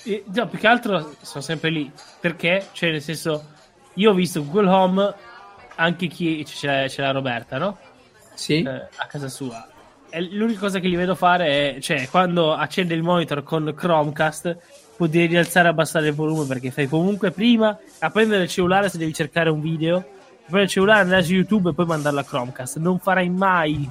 [0.03, 1.89] E, no, più che altro sono sempre lì.
[2.19, 2.67] Perché?
[2.73, 3.45] Cioè, nel senso,
[3.93, 5.13] io ho visto Google Home
[5.75, 7.77] anche chi c'è, c'è la Roberta, no?
[8.33, 8.61] Sì.
[8.61, 9.65] Eh, a casa sua.
[10.31, 14.57] L'unica cosa che gli vedo fare è, cioè, quando accende il monitor con Chromecast,
[14.95, 18.97] può rialzare e abbassare il volume perché fai comunque prima a prendere il cellulare se
[18.97, 20.01] devi cercare un video,
[20.41, 22.77] prendere il cellulare, andare su YouTube e poi mandarlo a Chromecast.
[22.77, 23.89] Non farai mai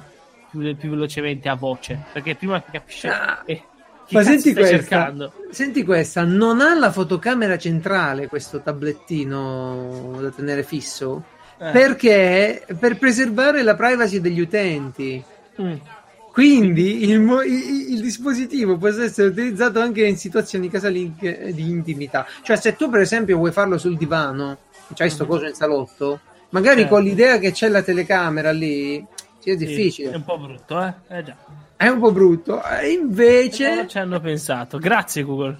[0.49, 3.09] più, più velocemente a voce perché prima capisce.
[3.09, 3.41] Ah.
[3.45, 3.61] Eh,
[4.09, 11.23] ma senti questa, senti questa, non ha la fotocamera centrale questo tablettino da tenere fisso?
[11.57, 11.71] Eh.
[11.71, 15.23] Perché per preservare la privacy degli utenti.
[15.61, 15.75] Mm.
[16.33, 22.25] Quindi il, il, il, dispositivo può essere utilizzato anche in situazioni casalinghe di intimità.
[22.41, 24.57] Cioè, se tu, per esempio, vuoi farlo sul divano,
[24.95, 25.27] c'hai sto mm.
[25.27, 26.95] coso in salotto, magari certo.
[26.95, 29.05] con l'idea che c'è la telecamera lì,
[29.37, 30.09] sia sì, difficile.
[30.09, 30.93] È un po' brutto, eh?
[31.09, 31.35] eh già.
[31.77, 32.61] È un po' brutto.
[32.91, 33.75] Invece.
[33.75, 34.79] Non ci hanno pensato.
[34.79, 35.59] Grazie, Google.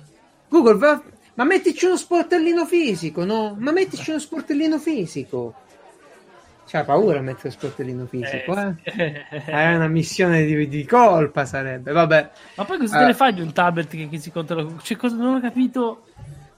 [0.50, 1.04] Google, va...
[1.36, 3.56] ma mettici uno sportellino fisico, no?
[3.60, 5.54] Ma mettici uno sportellino fisico.
[6.74, 8.74] C'ha paura a mettere sportellino fisico, eh?
[8.82, 9.26] eh?
[9.46, 11.92] È una missione di, di, colpa, sarebbe.
[11.92, 12.32] Vabbè.
[12.56, 14.68] Ma poi cosa uh, te ne fai di un tablet che, che si controlla?
[14.82, 16.06] Cioè, cosa non ho capito.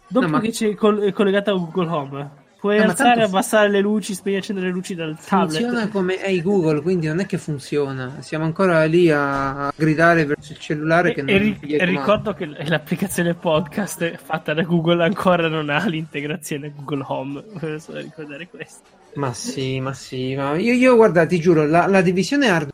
[0.07, 0.39] Dopo no, ma...
[0.39, 2.29] che c'è col- collegato a Google Home.
[2.61, 5.59] Puoi no, alzare e abbassare le luci, spegnere e accendere le luci dal tablet.
[5.59, 8.21] Funziona come hey Google, quindi non è che funziona.
[8.21, 11.09] Siamo ancora lì a, gridare verso il cellulare.
[11.09, 15.69] E, che non e, ri- e ricordo che l'applicazione podcast fatta da Google ancora non
[15.69, 17.43] ha l'integrazione Google Home.
[17.59, 18.94] Volevo solo ricordare questo.
[19.15, 20.35] Ma sì, ma sì.
[20.35, 22.73] Ma io, io guarda, ti giuro, la, la divisione hardware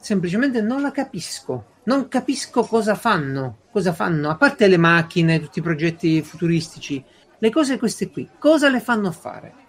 [0.00, 1.76] semplicemente non la capisco.
[1.84, 3.58] Non capisco cosa fanno.
[3.70, 4.30] Cosa fanno?
[4.30, 7.04] A parte le macchine, tutti i progetti futuristici
[7.40, 9.66] le cose queste qui, cosa le fanno fare?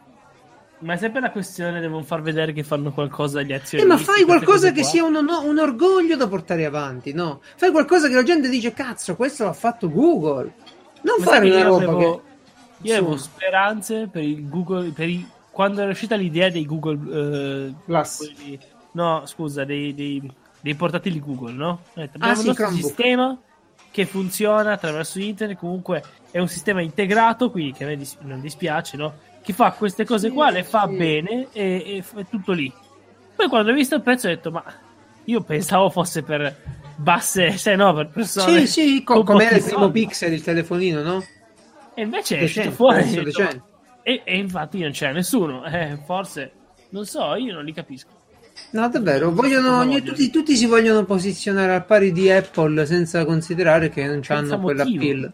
[0.79, 3.77] Ma è sempre la questione, devono far vedere che fanno qualcosa agli azionisti.
[3.77, 7.41] Eh, ma fai qualcosa che sia un, no, un, orgoglio da portare avanti, no?
[7.57, 10.53] Fai qualcosa che la gente dice, cazzo, questo l'ha fatto Google.
[11.01, 12.23] Non ma fare una roba avevo,
[12.79, 12.87] che...
[12.87, 15.27] Io avevo speranze per il Google, per il,
[15.59, 17.67] quando era uscita l'idea dei Google...
[17.67, 18.15] Eh, Plus.
[18.15, 18.57] Quelli,
[18.93, 21.81] no, scusa, dei, dei, dei, portatili Google, no?
[21.93, 22.87] Detto, abbiamo ah, sì, il nostro Chromebook.
[22.87, 23.37] sistema
[23.91, 28.39] che funziona attraverso internet, comunque è un sistema integrato, quindi che a me dis- non
[28.39, 29.13] dispiace, no?
[29.41, 30.95] Che fa queste cose sì, qua, le fa sì.
[30.95, 32.71] bene e, e è tutto lì.
[33.35, 34.63] Poi quando ho visto il prezzo ho detto, ma
[35.25, 36.55] io pensavo fosse per
[36.95, 38.65] basse, se no, per persone...
[38.65, 41.21] Sì, sì, co- come era il primo pixel il telefonino, no?
[41.95, 43.03] E invece è uscito fuori.
[43.09, 43.67] Detto,
[44.01, 46.51] e, e, infatti non c'è nessuno, eh, forse,
[46.89, 48.17] non so, io non li capisco.
[48.71, 54.05] No, davvero, vogliono, tutti, tutti, si vogliono posizionare al pari di Apple senza considerare che
[54.05, 55.31] non hanno quella pill.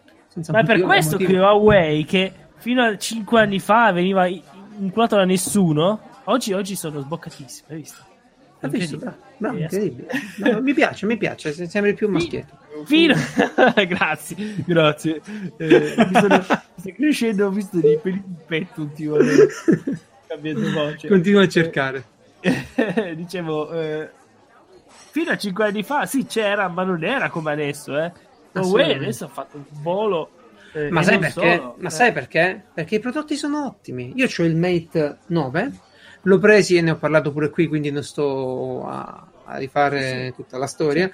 [0.47, 1.31] Ma è per questo motivo.
[1.31, 6.99] che Huawei, che fino a 5 anni fa veniva inculato da nessuno, oggi, oggi sono
[6.99, 8.03] sboccatissimi, hai visto?
[8.59, 8.97] Hai visto?
[8.97, 10.07] Bravo, bravo incredibile.
[10.37, 12.57] No, mi piace, mi piace, sembri più maschietto.
[12.83, 13.15] Fino...
[13.87, 15.21] grazie, grazie.
[15.57, 16.41] Eh, mi sono,
[16.75, 19.47] sto crescendo, ho visto dei peli di petto ultimamente.
[20.27, 21.07] Cambiando voce.
[21.07, 22.05] Continua a cercare.
[23.15, 24.09] dicevo, eh,
[24.87, 28.11] fino a 5 anni fa sì c'era, ma non era come adesso, eh.
[28.53, 30.29] Huawei adesso ha fatto un volo.
[30.73, 31.55] Eh, ma, sai perché?
[31.55, 31.91] Solo, ma eh.
[31.91, 32.63] sai perché?
[32.73, 34.13] Perché i prodotti sono ottimi.
[34.15, 35.71] Io ho il Mate 9,
[36.21, 40.33] l'ho preso e ne ho parlato pure qui, quindi non sto a, a rifare sì.
[40.35, 41.09] tutta la storia.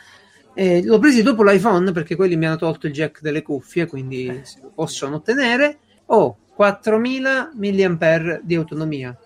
[0.54, 4.28] Eh, l'ho preso dopo l'iPhone perché quelli mi hanno tolto il jack delle cuffie, quindi
[4.28, 4.44] eh.
[4.74, 5.80] possono ottenere.
[6.08, 9.18] Ho 4000 mAh di autonomia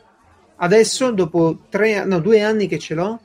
[0.58, 3.20] Adesso, dopo tre, no, due anni che ce l'ho,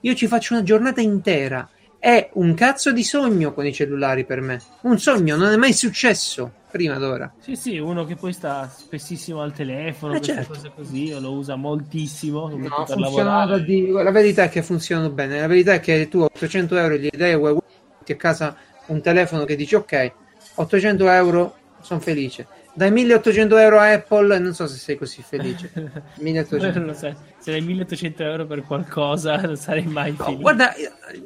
[0.00, 1.68] io ci faccio una giornata intera.
[1.98, 4.60] È un cazzo di sogno con i cellulari per me.
[4.82, 7.32] Un sogno, non è mai successo prima d'ora.
[7.38, 10.54] Sì, sì, uno che poi sta spessissimo al telefono, eh certo.
[10.54, 12.48] cose così, lo usa moltissimo.
[12.48, 13.62] No, per lavorare.
[13.62, 13.90] Di...
[13.90, 15.38] La verità è che funzionano bene.
[15.38, 18.56] La verità è che tu 800 euro gli dai a casa
[18.86, 20.12] un telefono che dici ok,
[20.54, 25.70] 800 euro, sono felice dai 1800 euro a Apple, non so se sei così felice.
[26.18, 26.78] 1800.
[26.78, 27.14] non lo sai.
[27.38, 30.72] Se dai 1800 euro per qualcosa, non sarei mai no, Guarda,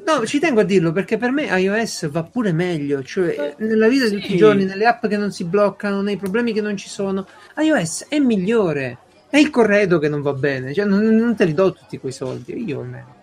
[0.04, 3.02] no, ci tengo a dirlo perché per me iOS va pure meglio.
[3.02, 4.16] Cioè, nella vita sì.
[4.16, 6.88] di tutti i giorni, nelle app che non si bloccano, nei problemi che non ci
[6.88, 8.98] sono, iOS è migliore.
[9.28, 10.74] È il corredo che non va bene.
[10.74, 12.64] Cioè, non, non te li do tutti quei soldi.
[12.64, 13.15] Io almeno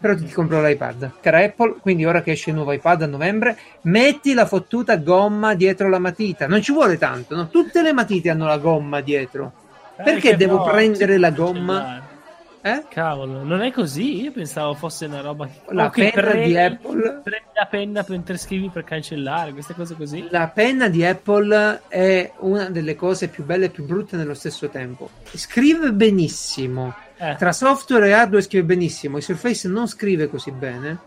[0.00, 1.12] però ti compro l'iPad.
[1.20, 5.54] Cara Apple, quindi ora che esce il nuovo iPad a novembre, metti la fottuta gomma
[5.54, 6.46] dietro la matita.
[6.46, 7.48] Non ci vuole tanto, no?
[7.48, 9.52] Tutte le matite hanno la gomma dietro.
[9.96, 12.02] Eh, Perché devo no, prendere la gomma?
[12.60, 12.84] Eh?
[12.88, 14.22] Cavolo, non è così?
[14.22, 15.60] Io pensavo fosse una roba che...
[15.72, 19.94] La Ok, penna prendi- di Apple Prendi la penna mentre scrivi per cancellare, queste cose
[19.94, 20.26] così.
[20.30, 24.68] La penna di Apple è una delle cose più belle e più brutte nello stesso
[24.68, 25.08] tempo.
[25.32, 26.94] Scrive benissimo.
[27.20, 29.16] Eh, Tra software e hardware scrive benissimo.
[29.16, 30.98] Il Surface non scrive così bene.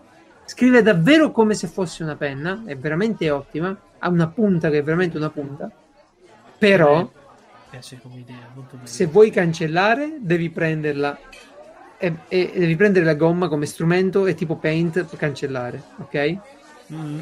[0.46, 2.64] Scrive davvero come se fosse una penna.
[2.66, 3.76] È veramente ottima.
[4.00, 5.72] Ha una punta che è veramente una punta.
[6.58, 7.10] Però,
[8.16, 8.48] idea,
[8.84, 11.18] se vuoi cancellare, devi prenderla.
[11.98, 15.82] E, e devi prendere la gomma come strumento e tipo paint per cancellare.
[15.98, 16.38] Ok?
[16.94, 17.20] Mm.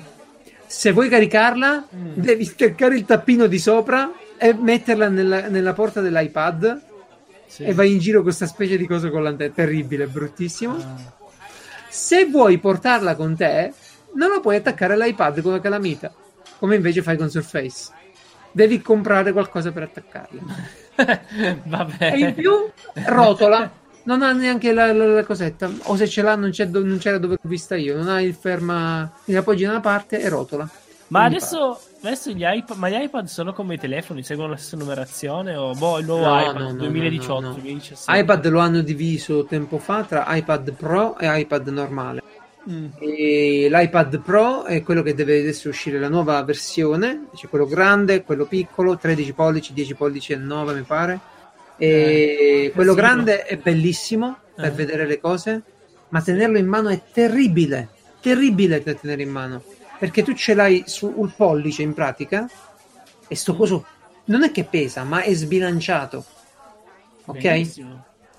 [0.65, 2.13] Se vuoi caricarla, Mm.
[2.15, 6.87] devi staccare il tappino di sopra e metterla nella, nella porta dell'iPad
[7.49, 7.63] Sì.
[7.63, 9.51] e vai in giro con questa specie di cosa con l'antenna.
[9.53, 10.75] Terribile, bruttissimo.
[10.75, 11.17] Ah.
[11.89, 13.73] Se vuoi portarla con te,
[14.13, 16.13] non la puoi attaccare all'iPad con la calamita,
[16.59, 17.91] come invece fai con Surface.
[18.51, 20.41] Devi comprare qualcosa per attaccarla.
[21.65, 22.11] Vabbè.
[22.13, 22.51] E in più,
[23.05, 23.71] rotola.
[24.03, 25.69] Non ha neanche la, la- la cosetta.
[25.83, 27.95] O se ce l'ha, non, c'è do- non c'era dove l'ho vista io.
[27.95, 29.11] Non ha il ferma.
[29.25, 30.67] La appoggi da una parte e rotola.
[31.07, 34.77] Ma adesso, adesso gli iPad, ma gli iPad sono come i telefoni, seguono la stessa
[34.77, 37.53] numerazione o boh, il nuovo No, iPad no, no, 2018, no, no, no.
[37.53, 38.19] 2017.
[38.19, 42.23] iPad lo hanno diviso tempo fa tra iPad Pro e iPad normale.
[42.69, 42.85] Mm.
[42.99, 48.23] E l'iPad Pro è quello che deve adesso uscire la nuova versione, c'è quello grande,
[48.23, 51.19] quello piccolo, 13 pollici, 10 pollici e 9 mi pare.
[51.77, 54.71] E Eh, quello grande è bellissimo per Eh.
[54.71, 55.61] vedere le cose,
[56.09, 57.87] ma tenerlo in mano è terribile,
[58.19, 59.63] terribile da tenere in mano,
[59.99, 62.49] perché tu ce l'hai sul pollice in pratica
[63.27, 63.85] e sto coso
[64.25, 66.25] non è che pesa, ma è sbilanciato.
[67.25, 67.43] Ok?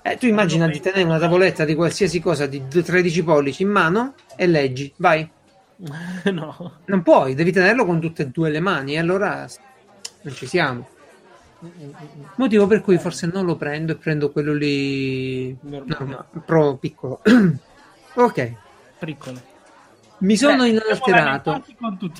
[0.03, 4.15] Eh, tu immagina di tenere una tavoletta di qualsiasi cosa di 13 pollici in mano
[4.35, 5.29] e leggi, vai.
[6.31, 6.79] no.
[6.85, 9.47] Non puoi, devi tenerlo con tutte e due le mani, e allora
[10.23, 10.87] non ci siamo.
[12.37, 15.95] Motivo per cui forse non lo prendo e prendo quello lì Normale.
[15.99, 17.21] normale, pro piccolo.
[18.15, 18.55] ok,
[19.05, 19.50] Piccole.
[20.21, 21.63] Mi sono Beh, inalterato.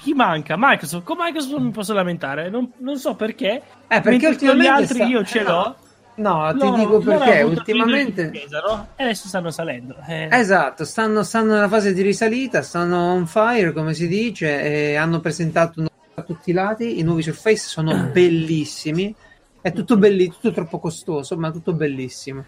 [0.01, 0.55] Chi manca?
[0.57, 1.03] Microsoft.
[1.05, 2.49] Con Microsoft non mi posso lamentare.
[2.49, 3.61] Non, non so perché.
[3.87, 5.75] Eh, perché con gli ultimamente altri sta- io ce eh, l'ho.
[6.13, 8.27] No, ti loro- dico perché ultimamente...
[8.27, 8.87] spesa, no?
[8.95, 9.95] E adesso stanno salendo.
[10.07, 14.61] Eh, Esatto, stanno, stanno nella fase di risalita, stanno on fire, come si dice,
[14.91, 16.99] e hanno presentato un- a tutti i lati.
[16.99, 19.15] I nuovi Surface sono bellissimi.
[19.61, 22.43] È tutto bellissimo, tutto troppo costoso, ma tutto bellissimo.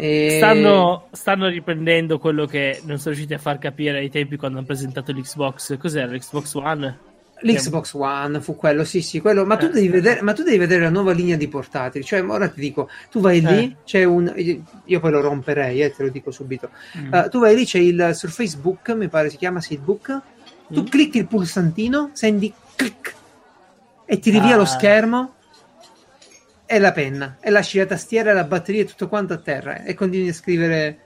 [0.00, 4.58] E- Stanno, stanno riprendendo quello che non sono riusciti a far capire ai tempi quando
[4.58, 5.76] hanno presentato l'Xbox.
[5.78, 6.98] Cos'era l'Xbox One?
[7.42, 9.46] L'Xbox One fu quello, sì, sì, quello.
[9.46, 9.70] Ma tu, Eh.
[9.70, 12.04] devi vedere, ma tu devi vedere la nuova linea di portatili.
[12.04, 13.76] Cioè, ora ti dico, tu vai lì, Eh.
[13.84, 14.32] c'è un.
[14.84, 16.68] Io poi lo romperei, eh, te lo dico subito.
[16.98, 17.12] Mm.
[17.12, 20.20] Uh, tu vai lì, c'è il Surface Book, mi pare si chiama Seedbook.
[20.70, 20.86] Tu Mm.
[20.86, 23.14] clicchi il pulsantino, senti clic
[24.04, 24.58] e ti rivia Ah.
[24.58, 25.34] lo schermo
[26.72, 29.92] e la penna e lasci la tastiera, la batteria e tutto quanto a terra e
[29.94, 30.98] continui a scrivere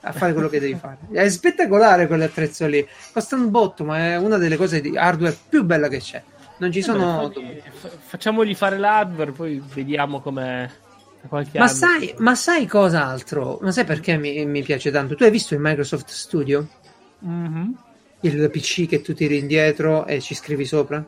[0.00, 0.98] a fare quello che devi fare.
[1.12, 2.84] È spettacolare quell'attrezzo lì.
[3.12, 6.20] Costa un botto, ma è una delle cose di hardware più bella che c'è.
[6.56, 7.30] Non ci sono.
[7.32, 10.72] Vabbè, fa- facciamogli fare l'hardware, poi vediamo come
[11.52, 13.60] Ma sai, ma sai cos'altro?
[13.62, 15.14] Ma sai perché mi, mi piace tanto?
[15.14, 16.66] Tu hai visto il Microsoft Studio?
[17.20, 17.76] Mhm.
[18.22, 21.04] Il PC che tu tiri indietro e ci scrivi sopra?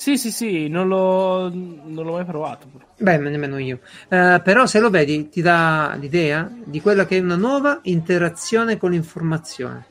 [0.00, 2.66] Sì, sì, sì, non l'ho, non l'ho mai provato.
[2.72, 2.86] però.
[2.96, 3.80] Beh, nemmeno io.
[4.08, 8.78] Eh, però se lo vedi ti dà l'idea di quella che è una nuova interazione
[8.78, 9.84] con l'informazione.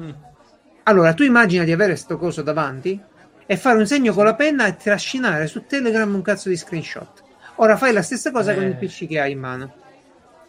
[0.00, 0.10] Mm.
[0.82, 3.00] Allora, tu immagina di avere sto coso davanti
[3.46, 7.22] e fare un segno con la penna e trascinare su Telegram un cazzo di screenshot.
[7.58, 8.66] Ora fai la stessa cosa con Eh.
[8.70, 9.72] il PC che hai in mano.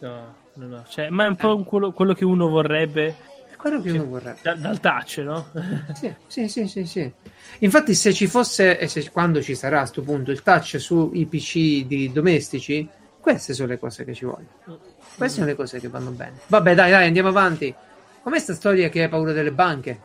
[0.00, 0.84] No, no, no.
[0.88, 3.14] Cioè, ma è un po' un quello, quello che uno vorrebbe
[3.58, 4.38] quello che uno vorrebbe.
[4.42, 5.50] da- dal touch, no?
[5.94, 7.12] Sì, sì, sì, sì, sì.
[7.58, 11.26] Infatti, se ci fosse, e se, quando ci sarà a questo punto il touch sui
[11.26, 12.88] PC di domestici,
[13.20, 14.80] queste sono le cose che ci vogliono.
[15.16, 16.38] Queste sono le cose che vanno bene.
[16.46, 17.74] Vabbè, dai, dai, andiamo avanti.
[18.22, 20.00] Com'è sta storia che hai paura delle banche?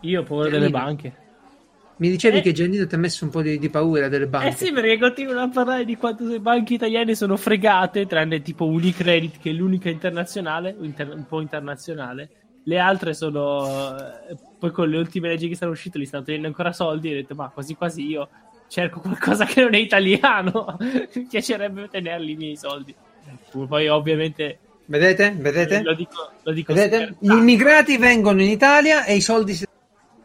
[0.00, 1.12] Io ho paura delle banche.
[1.96, 2.40] Mi dicevi Eh.
[2.42, 4.48] che Giannino ti ha messo un po' di, di paura delle banche.
[4.48, 8.66] Eh sì, perché continuano a parlare di quanto le banche italiane sono fregate, tranne tipo
[8.66, 12.28] Unicredit, che è l'unica internazionale, inter- un po' internazionale.
[12.64, 13.96] Le altre sono.
[13.96, 17.10] eh, Poi con le ultime leggi che sono uscite li stanno tenendo ancora soldi.
[17.10, 18.28] E ho detto, ma quasi quasi io
[18.68, 20.76] cerco qualcosa che non è italiano.
[21.14, 22.92] Mi piacerebbe tenerli i miei soldi.
[23.68, 25.34] Poi, ovviamente, Vedete?
[25.38, 25.82] Vedete?
[25.82, 27.14] lo dico, lo dico Vedete?
[27.18, 29.64] Gli immigrati vengono in Italia e i soldi si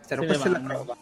[0.10, 0.98] Se ne Questa è la prova.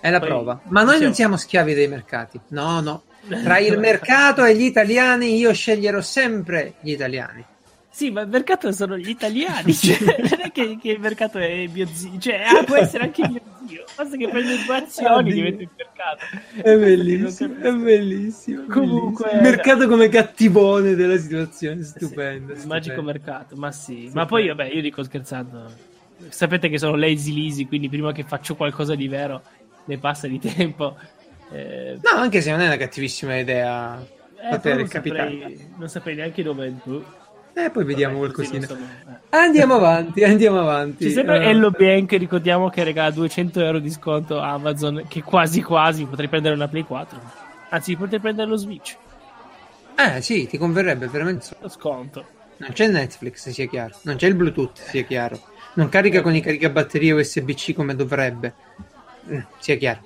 [0.00, 0.60] È la Poi- prova.
[0.68, 2.40] Ma noi non siamo schiavi dei mercati.
[2.48, 3.02] No, no.
[3.28, 7.44] Tra il mercato e gli italiani io sceglierò sempre gli italiani.
[7.90, 9.72] Sì, ma il mercato sono gli italiani.
[9.76, 12.18] Cioè, non è che, che il mercato è mio zio.
[12.18, 13.84] Cioè, ah, può essere anche mio zio.
[13.94, 16.24] Basta che prende due azioni diventa il mercato.
[16.56, 18.64] È bellissimo, è bellissimo.
[18.66, 19.50] Comunque, bellissimo.
[19.50, 22.54] mercato come cattivone della situazione, stupendo.
[22.56, 23.92] Sì, magico mercato, ma sì.
[23.92, 24.14] Stupendo.
[24.14, 25.94] Ma poi, vabbè, io dico scherzando.
[26.28, 29.42] Sapete che sono lazy lisi, quindi prima che faccio qualcosa di vero
[29.84, 30.96] ne passa di tempo.
[31.50, 31.98] Eh...
[32.02, 34.04] No, anche se non è una cattivissima idea
[34.36, 36.74] eh, poter non saprei, non saprei neanche dove.
[37.54, 38.66] Eh, poi vediamo Vabbè, qualcosina.
[38.66, 38.80] Sono...
[38.80, 39.36] Eh.
[39.36, 41.06] Andiamo avanti, andiamo avanti.
[41.06, 41.42] C'è sempre uh...
[41.42, 46.54] Hello Bank, ricordiamo che regala 200 euro di sconto Amazon, che quasi quasi potrei prendere
[46.54, 47.18] una Play 4.
[47.70, 48.96] Anzi, potrei prendere lo Switch.
[49.96, 51.48] Eh, sì, ti converrebbe veramente.
[51.60, 52.26] Lo sconto.
[52.58, 53.96] Non c'è Netflix, sia chiaro.
[54.02, 55.40] Non c'è il Bluetooth, sia chiaro.
[55.76, 58.54] Non carica con i caricabatterie USB-C come dovrebbe.
[59.30, 60.00] Mm, sia chiaro.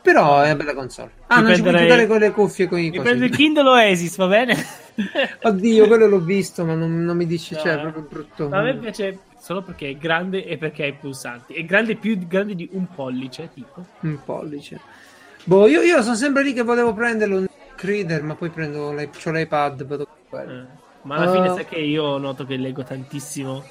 [0.00, 1.10] Però è una bella console.
[1.26, 4.16] Ah, non ci puoi giocare con le cuffie con i Mi prendo il Kindle Oasis,
[4.16, 4.56] va bene?
[5.42, 8.48] Oddio, quello l'ho visto, ma non, non mi dici, no, cioè, è proprio brutto.
[8.50, 11.54] a me piace solo perché è grande e perché ha i pulsanti.
[11.54, 13.84] È grande più grande di un pollice, tipo.
[14.00, 14.80] Un pollice.
[15.44, 19.10] Boh, io, io sono sempre lì che volevo prenderlo un reader, ma poi prendo l'i-
[19.12, 20.64] l'iPad, vado eh,
[21.02, 21.34] Ma alla uh...
[21.34, 23.64] fine sai che io noto che leggo tantissimo.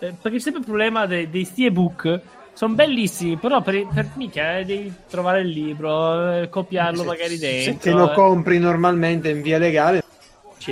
[0.00, 2.20] Eh, perché c'è sempre il problema dei, dei ebook
[2.54, 7.38] sono bellissimi, però per, per mica eh, devi trovare il libro, eh, copiarlo se, magari
[7.38, 7.72] dentro.
[7.72, 8.14] Se te lo eh.
[8.14, 10.02] compri normalmente in via legale.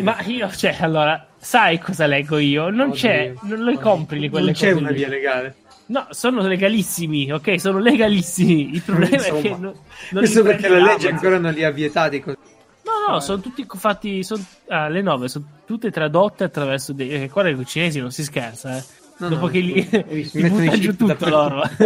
[0.01, 2.71] Ma io, cioè, allora, sai cosa leggo io?
[2.71, 2.95] Non Oddio.
[2.95, 4.67] c'è, non le compri quelle non cose.
[4.67, 5.57] Non c'è una via legale.
[5.87, 7.61] No, sono legalissimi, ok?
[7.61, 8.75] Sono legalissimi.
[8.75, 9.75] Il problema Insomma, è che non, non
[10.13, 12.21] questo perché la legge ancora non li ha vietati.
[12.21, 12.37] Così.
[12.85, 14.23] No, no, sono tutti fatti.
[14.23, 17.25] Sono, ah, le nove sono tutte tradotte attraverso dei.
[17.25, 18.85] Eh, con i cinesi non si scherza, eh.
[19.23, 19.89] No, Dopo no, che li,
[20.33, 21.63] li butta giù tutto loro.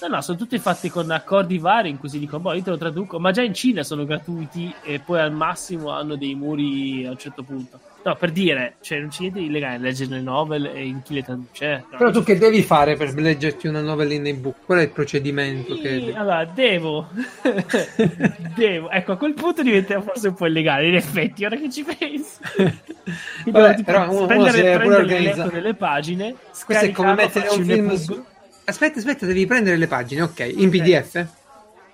[0.00, 2.70] no, no, sono tutti fatti con accordi vari in cui si dicono, boh, io te
[2.70, 7.04] lo traduco, ma già in Cina sono gratuiti e poi al massimo hanno dei muri
[7.04, 7.80] a un certo punto.
[8.02, 11.14] No, per dire, cioè, non c'è niente di legale leggere le novel e in chi
[11.14, 11.84] le traduce.
[11.90, 14.64] No, Però tu che devi fare per leggerti una novella in ebook?
[14.64, 15.74] Qual è il procedimento?
[15.74, 16.14] Sì, che...
[16.16, 17.08] Allora, devo.
[18.56, 18.90] devo.
[18.90, 22.38] Ecco, a quel punto diventa forse un po' illegale, in effetti, ora che ci penso.
[23.44, 26.34] Vabbè, tipo, però uno, prendere, uno prendere l'elenco delle pagine,
[26.64, 28.24] Questo è come mettere un film su...
[28.64, 31.26] Aspetta, aspetta, devi prendere le pagine, ok, in PDF?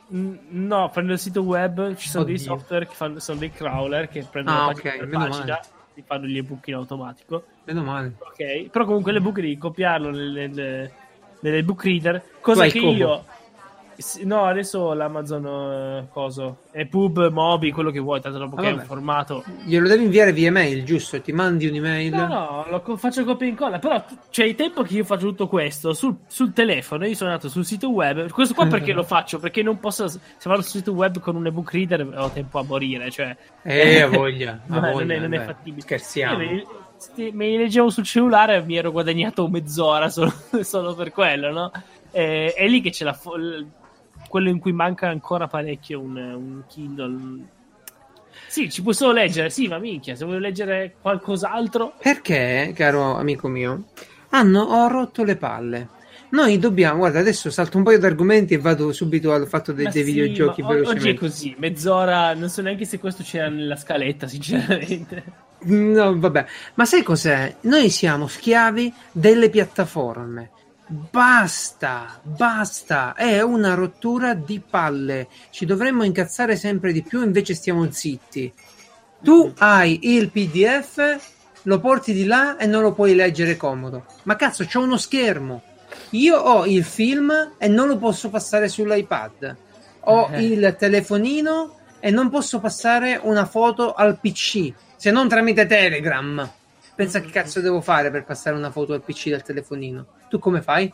[0.09, 2.37] No, prendo il sito web, ci sono Oddio.
[2.37, 5.61] dei software che fanno, sono dei crawler che prendono ah, la pagina, okay, pagina male
[5.97, 7.45] ti fanno gli ebook in automatico.
[7.65, 8.13] Meno male.
[8.19, 10.93] Ok, però comunque l'ebook devi copiarlo nelle, nelle,
[11.41, 13.25] nell'ebook reader, cosa che io
[14.25, 18.69] No, adesso l'Amazon uh, coso è pub, mobi, quello che vuoi, tanto dopo ah, che
[18.69, 19.45] è un formato.
[19.65, 21.21] Glielo devi inviare via mail, giusto?
[21.21, 22.15] Ti mandi un'email?
[22.15, 25.49] No, no, lo faccio copia e incolla, però c'è il tempo che io faccio tutto
[25.49, 29.39] questo sul, sul telefono, io sono andato sul sito web, questo qua perché lo faccio?
[29.39, 32.65] Perché non posso, se vado sul sito web con un ebook reader ho tempo a
[32.65, 33.35] morire, cioè...
[33.63, 35.83] Eh, a voglia, a voglia non, è, non è fattibile.
[35.83, 36.43] Scherziamo.
[36.43, 36.85] Io,
[37.33, 40.33] me li leggevo sul cellulare mi ero guadagnato mezz'ora solo,
[40.63, 41.71] solo per quello, no?
[42.11, 43.19] E, è lì che c'è la,
[44.29, 47.45] quello in cui manca ancora parecchio un, un Kindle.
[48.49, 51.95] Sì, ci puoi solo leggere, sì, ma minchia, se vuoi leggere qualcos'altro.
[52.01, 53.85] Perché, caro amico mio,
[54.31, 55.89] hanno ho rotto le palle.
[56.29, 59.89] Noi dobbiamo, guarda, adesso salto un paio di argomenti e vado subito al fatto dei,
[59.91, 60.63] dei sì, videogiochi.
[60.63, 65.45] Oggi è così, mezz'ora, non so neanche se questo c'era nella scaletta, sinceramente.
[65.59, 67.57] No, vabbè, ma sai cos'è?
[67.63, 70.51] Noi siamo schiavi delle piattaforme.
[70.89, 75.27] Basta, basta, è una rottura di palle.
[75.51, 78.53] Ci dovremmo incazzare sempre di più, invece stiamo zitti.
[79.21, 81.19] Tu hai il PDF,
[81.63, 84.05] lo porti di là e non lo puoi leggere comodo.
[84.25, 85.63] Ma cazzo, c'ho uno schermo.
[86.11, 89.57] Io ho il film e non lo posso passare sull'iPad.
[90.03, 90.41] Ho eh.
[90.45, 96.49] il telefonino e non posso passare una foto al PC, se non tramite Telegram.
[96.95, 100.07] Pensa che cazzo devo fare per passare una foto al PC del telefonino.
[100.29, 100.93] Tu come fai?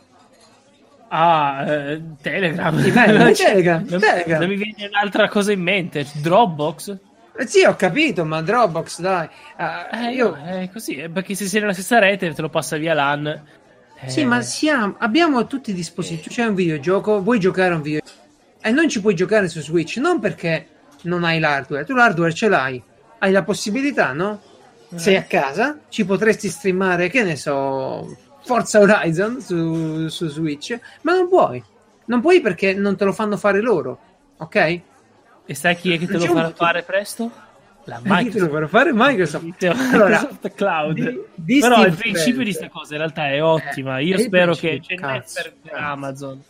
[1.09, 2.75] Ah, eh, Telegram.
[2.81, 3.33] Telegram.
[3.33, 3.85] Telegram.
[3.87, 4.39] Non, Telegram.
[4.39, 6.05] non mi viene un'altra cosa in mente.
[6.13, 6.97] Dropbox?
[7.35, 9.27] Eh sì, ho capito, ma Dropbox, dai.
[9.57, 10.29] Uh, eh, io...
[10.29, 13.27] No, è così, eh, perché se sei nella stessa rete te lo passa via LAN.
[13.99, 14.09] Eh...
[14.09, 16.29] Sì, ma siamo, abbiamo tutti i dispositivi.
[16.29, 18.21] C'è un videogioco, vuoi giocare a un videogioco
[18.65, 20.67] e non ci puoi giocare su Switch, non perché
[21.03, 22.81] non hai l'hardware, tu l'hardware ce l'hai,
[23.19, 24.41] hai la possibilità, no?
[24.95, 31.13] sei a casa, ci potresti streamare, che ne so, Forza Horizon su, su Switch, ma
[31.13, 31.63] non puoi.
[32.05, 33.99] Non puoi perché non te lo fanno fare loro,
[34.37, 34.81] ok?
[35.45, 37.31] E sai chi è che te lo farà fare presto?
[37.85, 38.31] La Microsoft.
[38.31, 39.63] Te lo farà fare Microsoft.
[39.63, 40.93] Allora, Microsoft Cloud.
[40.93, 42.37] Di, di Però Steve il principio Fred.
[42.37, 43.99] di questa cosa in realtà è ottima.
[43.99, 46.41] Io eh, spero che ce n'è per Amazon.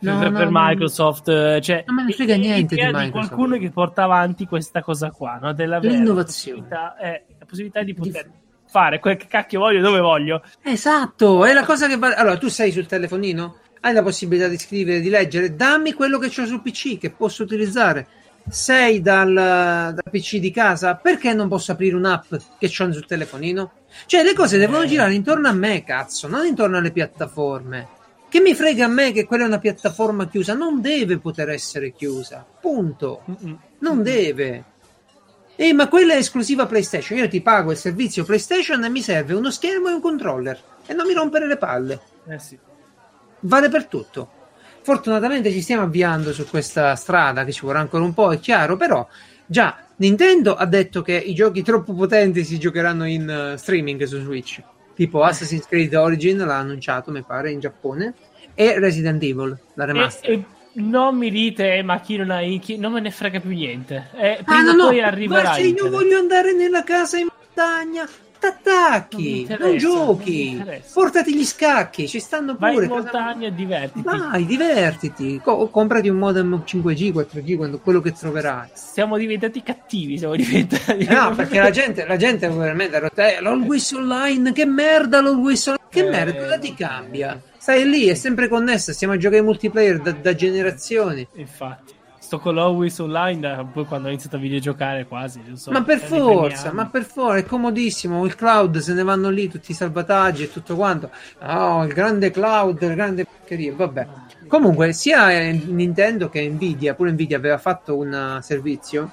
[0.00, 1.60] No, per, no, per Microsoft, no.
[1.60, 5.38] cioè, non me ne frega niente di, di qualcuno che porta avanti questa cosa qua,
[5.40, 5.54] no?
[5.54, 6.66] della L'innovazione.
[7.00, 8.43] Eh, la possibilità di poter di...
[8.74, 10.42] fare quel che cacchio voglio dove voglio.
[10.60, 12.08] Esatto, è la cosa che va.
[12.08, 13.58] Allora, tu sei sul telefonino?
[13.82, 17.42] hai la possibilità di scrivere, di leggere, dammi quello che ho sul PC che posso
[17.44, 18.06] utilizzare.
[18.48, 23.72] Sei dal, dal PC di casa, perché non posso aprire un'app che ho sul telefonino?
[24.06, 24.86] Cioè, le cose devono Eh.
[24.88, 27.88] girare intorno a me, cazzo, non intorno alle piattaforme.
[28.28, 30.54] Che mi frega a me che quella è una piattaforma chiusa?
[30.54, 32.44] Non deve poter essere chiusa.
[32.60, 33.22] Punto.
[33.78, 34.64] Non deve.
[35.56, 37.18] Eh, ma quella è esclusiva PlayStation.
[37.18, 40.60] Io ti pago il servizio PlayStation e mi serve uno schermo e un controller.
[40.86, 42.00] E non mi rompere le palle.
[42.28, 42.58] Eh sì.
[43.40, 44.30] Vale per tutto.
[44.82, 48.76] Fortunatamente ci stiamo avviando su questa strada che ci vorrà ancora un po', è chiaro,
[48.76, 49.06] però
[49.46, 54.20] già Nintendo ha detto che i giochi troppo potenti si giocheranno in eh, streaming su
[54.20, 54.60] Switch.
[54.94, 58.14] Tipo Assassin's Creed Origin l'ha annunciato, mi pare, in Giappone.
[58.54, 60.30] E Resident Evil, la E, remaster.
[60.30, 60.44] e
[60.74, 64.08] non mi dite, eh, ma chi non ha chi, non me ne frega più niente.
[64.16, 67.18] Eh, Ah, prima no, o no, poi arriverà ma se io voglio andare nella casa
[67.18, 68.02] in montagna,
[68.44, 72.84] Non t'attacchi, interessa, non giochi, non portati gli scacchi, ci stanno Vai pure.
[72.84, 74.04] in cosa- montagna e divertiti.
[74.04, 78.68] Vai, divertiti, Co- comprati un modem 5G, 4G, quando- quello che troverai.
[78.74, 81.04] Siamo diventati cattivi, siamo diventati...
[81.04, 85.84] Eh No, perché la gente, la gente veramente eh, l'Always Online, che merda l'Always Online,
[85.88, 87.40] che Eh, merda, cosa ti cambia?
[87.64, 91.26] Stai lì, è sempre connessa, stiamo a giocare multiplayer da, da generazioni.
[91.36, 91.94] Infatti.
[92.18, 95.40] Sto con l'Always Online da poi quando ho iniziato a videogiocare quasi.
[95.46, 98.26] non so, Ma per forza, ma per forza, è comodissimo.
[98.26, 101.08] Il cloud se ne vanno lì tutti i salvataggi e tutto quanto.
[101.40, 103.72] Oh, il grande cloud, il grande porcheria.
[103.74, 104.08] Vabbè.
[104.46, 109.10] Comunque, sia Nintendo che Nvidia, pure Nvidia aveva fatto un servizio,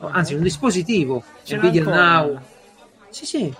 [0.00, 2.20] anzi un dispositivo, Ce l'ha Nvidia ancora.
[2.20, 2.40] Now.
[3.10, 3.54] Sì, sì.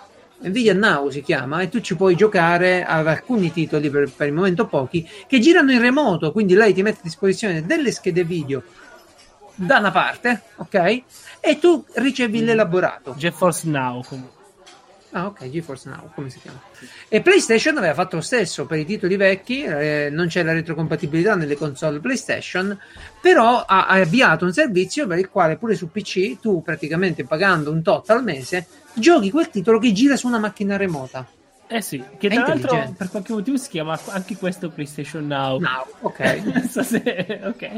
[0.45, 4.33] Nvidia Now si chiama e tu ci puoi giocare ad alcuni titoli per, per il
[4.33, 8.63] momento pochi che girano in remoto, quindi lei ti mette a disposizione delle schede video
[9.55, 11.03] da una parte, ok?
[11.41, 13.15] E tu ricevi l'elaborato.
[13.17, 14.41] GeForce Now comunque.
[15.15, 16.59] Ah, ok, GeForce Now, come si chiama?
[17.07, 21.35] E PlayStation aveva fatto lo stesso per i titoli vecchi, eh, non c'è la retrocompatibilità
[21.35, 22.79] nelle console PlayStation,
[23.21, 27.71] però ha, ha avviato un servizio per il quale pure su PC tu praticamente pagando
[27.71, 31.27] un tot al mese giochi quel titolo che gira su una macchina remota.
[31.69, 35.59] Eh sì, che tra l'altro per qualche motivo si chiama anche questo PlayStation Now.
[35.59, 36.67] Now, ok.
[36.69, 37.41] So se...
[37.45, 37.71] ok.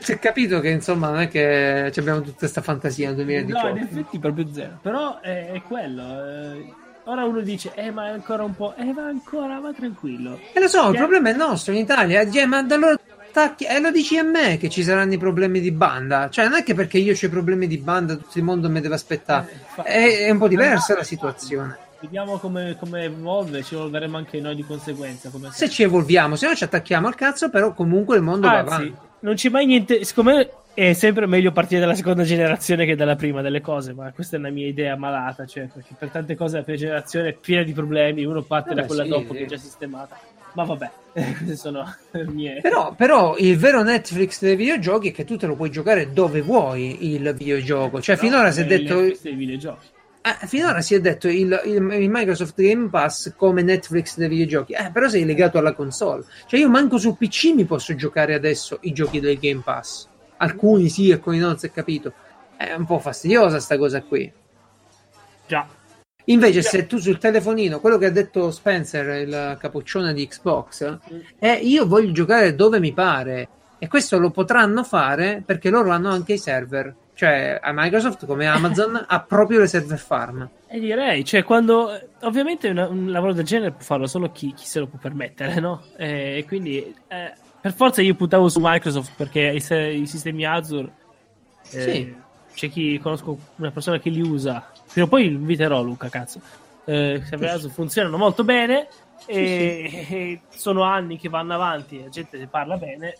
[0.00, 3.68] si è capito che insomma non è che abbiamo tutta questa fantasia nel No, 2018.
[3.76, 4.78] in effetti proprio zero.
[4.82, 6.02] Però è, è quello.
[6.02, 6.72] eh,
[7.04, 8.74] ora uno dice, eh, ma è ancora un po'.
[8.76, 10.40] Eh, va ancora, va tranquillo.
[10.52, 12.28] E lo so, il Che- problema è nostro in Italia.
[12.28, 12.98] Cioè, ma da allora
[13.30, 16.28] attacchi- e lo dici a me che ci saranno i problemi di banda.
[16.28, 18.80] Cioè, non è che perché io ho i problemi di banda tutto il mondo mi
[18.80, 19.48] deve aspettare.
[19.76, 19.82] Eh.
[19.82, 21.78] È, è un po' diversa la situazione.
[22.00, 25.30] Vediamo come, come evolve, ci evolveremo anche noi di conseguenza.
[25.50, 28.72] Se ci evolviamo, se no ci attacchiamo al cazzo, però comunque il mondo va Anzi,
[28.72, 28.94] avanti.
[29.20, 30.02] non c'è mai niente.
[30.04, 33.92] Secondo me è sempre meglio partire dalla seconda generazione che dalla prima delle cose.
[33.92, 35.44] Ma questa è una mia idea malata.
[35.44, 38.24] Cioè, perché per tante cose la prima generazione è piena di problemi.
[38.24, 39.38] Uno parte Vabbè, da quella sì, dopo sì.
[39.38, 40.18] che è già sistemata.
[40.52, 41.84] Ma vabbè, queste sono
[42.26, 42.60] mie.
[42.60, 46.40] Però, però il vero Netflix dei videogiochi è che tu te lo puoi giocare dove
[46.42, 48.00] vuoi il videogioco.
[48.00, 48.94] Cioè, Però finora si è detto.
[48.94, 49.86] Netflix dei videogiochi.
[50.22, 54.74] Eh, finora si è detto il, il- il Microsoft Game Pass come Netflix dei videogiochi,
[54.74, 56.24] eh, però sei legato alla console.
[56.46, 60.08] Cioè, io manco su PC mi posso giocare adesso i giochi del Game Pass.
[60.36, 62.12] Alcuni sì, alcuni no, si è capito.
[62.56, 64.30] È un po' fastidiosa sta cosa qui.
[65.46, 65.66] Già.
[66.26, 70.98] Invece, se tu sul telefonino, quello che ha detto Spencer, il capoccione di Xbox,
[71.38, 73.48] è io voglio giocare dove mi pare.
[73.78, 76.94] E questo lo potranno fare perché loro hanno anche i server.
[77.14, 80.48] Cioè, a Microsoft come Amazon ha proprio le server farm.
[80.68, 81.90] E direi, cioè, quando
[82.20, 85.58] ovviamente una- un lavoro del genere può farlo solo chi, chi se lo può permettere,
[85.60, 85.82] no?
[85.96, 90.90] Eh, E quindi eh, per forza io puntavo su Microsoft perché i, i sistemi Azure
[91.72, 92.14] eh, Sì.
[92.54, 94.69] c'è chi conosco una persona che li usa.
[94.92, 96.40] Prima o poi inviterò, Luca, cazzo.
[96.84, 97.22] Eh,
[97.68, 98.88] funzionano molto bene
[99.26, 103.16] e, e sono anni che vanno avanti la gente ne parla bene.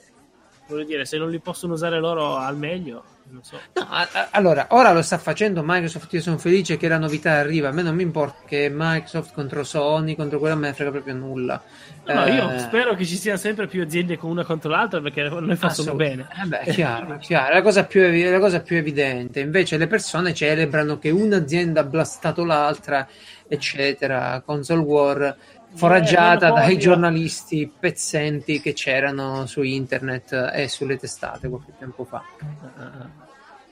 [0.66, 3.04] Voglio dire, se non li possono usare loro al meglio,
[3.42, 3.58] so.
[3.74, 7.32] No, a- a- allora, ora lo sta facendo Microsoft, io sono felice che la novità
[7.34, 10.90] arriva, a me non mi importa che Microsoft contro Sony, contro quella me ne frega
[10.90, 11.62] proprio nulla.
[12.06, 15.00] No, no, io Eh, spero che ci siano sempre più aziende con una contro l'altra
[15.00, 16.26] perché noi fa solo bene.
[16.42, 19.40] Eh beh, chiaro, chiaro, la cosa, più, la cosa più evidente.
[19.40, 23.06] Invece le persone celebrano che un'azienda ha blastato l'altra,
[23.46, 25.36] eccetera, console war,
[25.74, 32.22] foraggiata dai giornalisti pezzenti che c'erano su internet e sulle testate qualche tempo fa.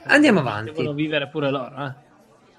[0.04, 0.72] Andiamo avanti.
[0.72, 2.06] Devono vivere pure loro, eh.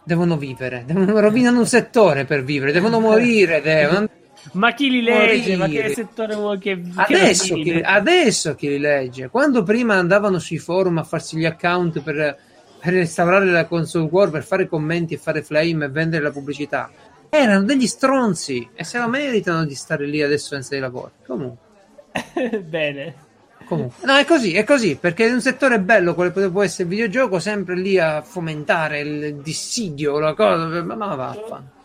[0.03, 4.09] Devono vivere, devono, rovinano un settore per vivere, devono morire, devono...
[4.53, 5.55] Ma chi li legge?
[5.57, 5.89] Ma Morire.
[5.89, 9.27] che settore vuoi che che Adesso chi, adesso chi li legge?
[9.27, 12.37] Quando prima andavano sui forum a farsi gli account per,
[12.79, 16.89] per restaurare la console war, per fare commenti e fare flame e vendere la pubblicità,
[17.29, 21.11] erano degli stronzi e se lo meritano di stare lì adesso senza i lavori.
[21.25, 21.67] Comunque,
[22.65, 23.27] Bene.
[23.65, 24.05] Comunque.
[24.05, 27.39] No, è così, è così, perché è un settore bello, quale può essere il videogioco,
[27.39, 31.77] sempre lì a fomentare il dissidio, la cosa, ma, ma vaffanculo.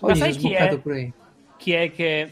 [0.00, 0.80] Ma sai chi è,
[1.56, 2.30] chi è che,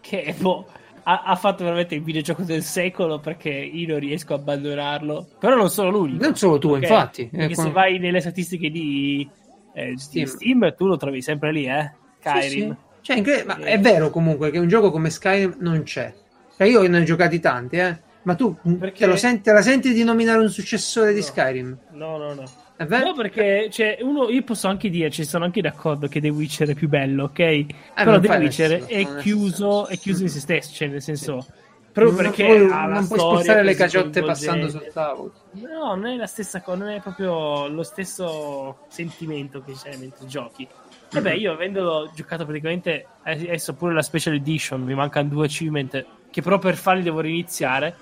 [0.00, 0.66] che boh,
[1.04, 5.28] ha, ha, fatto veramente il videogioco del secolo perché io non riesco a abbandonarlo.
[5.38, 6.24] Però non sono l'unico.
[6.24, 7.28] Non solo tu, perché, infatti.
[7.30, 9.28] Perché se vai nelle statistiche di,
[9.72, 10.26] eh, Steam.
[10.26, 10.74] Steam.
[10.76, 11.92] tu lo trovi sempre lì, eh?
[12.20, 12.48] Skyrim.
[12.48, 12.76] Sì, sì.
[13.02, 16.12] Cioè, incre- ma è vero comunque che un gioco come Skyrim non c'è.
[16.56, 17.98] Cioè, io ne ho giocati tanti, eh.
[18.22, 19.08] Ma tu perché...
[19.08, 21.14] te, senti, te, la senti di nominare un successore no.
[21.14, 21.78] di Skyrim?
[21.92, 22.44] No, no, no.
[22.76, 23.06] È vero?
[23.06, 26.68] No, perché cioè, uno, io posso anche dire, ci sono anche d'accordo che The Witcher
[26.68, 27.38] è più bello, ok?
[27.38, 31.40] Eh, Però The Witcher è chiuso, è chiuso in se stesso, cioè nel senso...
[31.40, 31.60] Sì.
[31.92, 35.32] Proprio non perché puoi, non puoi spostare le caciotte passando sul tavolo.
[35.52, 40.26] No, non è la stessa cosa, non è proprio lo stesso sentimento che c'è mentre
[40.26, 40.66] giochi.
[41.10, 46.40] Beh, io avendolo giocato praticamente adesso pure la special edition, mi mancano due achievement che
[46.40, 47.94] però per farli devo riniziare.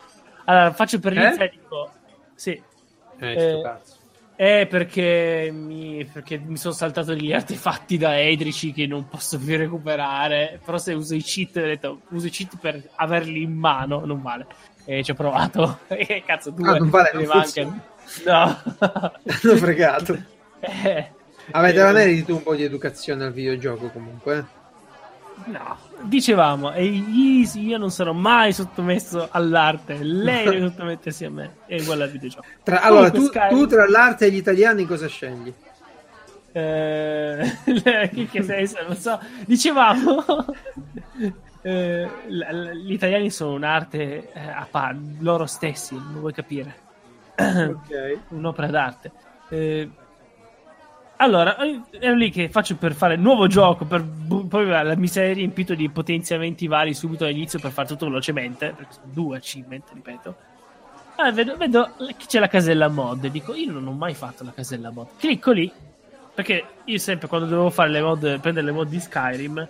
[0.45, 1.51] Allora, faccio per iniziare eh?
[1.51, 1.91] dico
[2.36, 2.62] sì.
[3.18, 3.97] Eh, eh, cazzo.
[4.43, 9.55] Eh, perché mi, perché mi sono saltato degli artefatti da Edrici che non posso più
[9.59, 10.59] recuperare.
[10.64, 14.22] Però se uso i cheat, ho detto, uso i cheat per averli in mano, non
[14.22, 14.47] vale.
[14.86, 15.80] E ci ho provato.
[15.88, 17.82] E cazzo, due ah, non vale, mi mancano.
[18.24, 18.62] No.
[18.80, 20.16] L'hanno fregato.
[20.61, 21.11] Eh,
[21.53, 24.38] Vabbè, te la meriti tu un po' di educazione al videogioco comunque.
[24.38, 24.59] Eh?
[25.51, 31.80] No, dicevamo, Easy, io non sarò mai sottomesso all'arte, lei deve sottomettersi a me, è
[31.80, 32.46] uguale al videogioco.
[32.62, 33.48] Tra, allora, tu, Sky...
[33.48, 35.53] tu, tra l'arte e gli italiani cosa scegli?
[36.53, 37.57] Eh,
[38.30, 39.18] che senso, non so.
[39.44, 40.24] Dicevamo,
[41.62, 46.88] eh, gli italiani sono un'arte eh, a par, loro stessi, non vuoi capire.
[47.40, 48.18] Ok.
[48.28, 49.11] Un'opera d'arte.
[49.48, 49.90] Eh,
[51.23, 51.57] allora,
[51.91, 55.91] ero lì che faccio per fare il nuovo gioco, per, poi mi sei riempito di
[55.91, 60.35] potenziamenti vari subito all'inizio per fare tutto velocemente, perché sono due achievement, ripeto.
[61.16, 64.53] Allora, vedo, vedo che c'è la casella mod dico, io non ho mai fatto la
[64.53, 65.09] casella mod.
[65.18, 65.71] Clicco lì,
[66.35, 69.68] perché io sempre quando dovevo fare le mod, prendere le mod di Skyrim,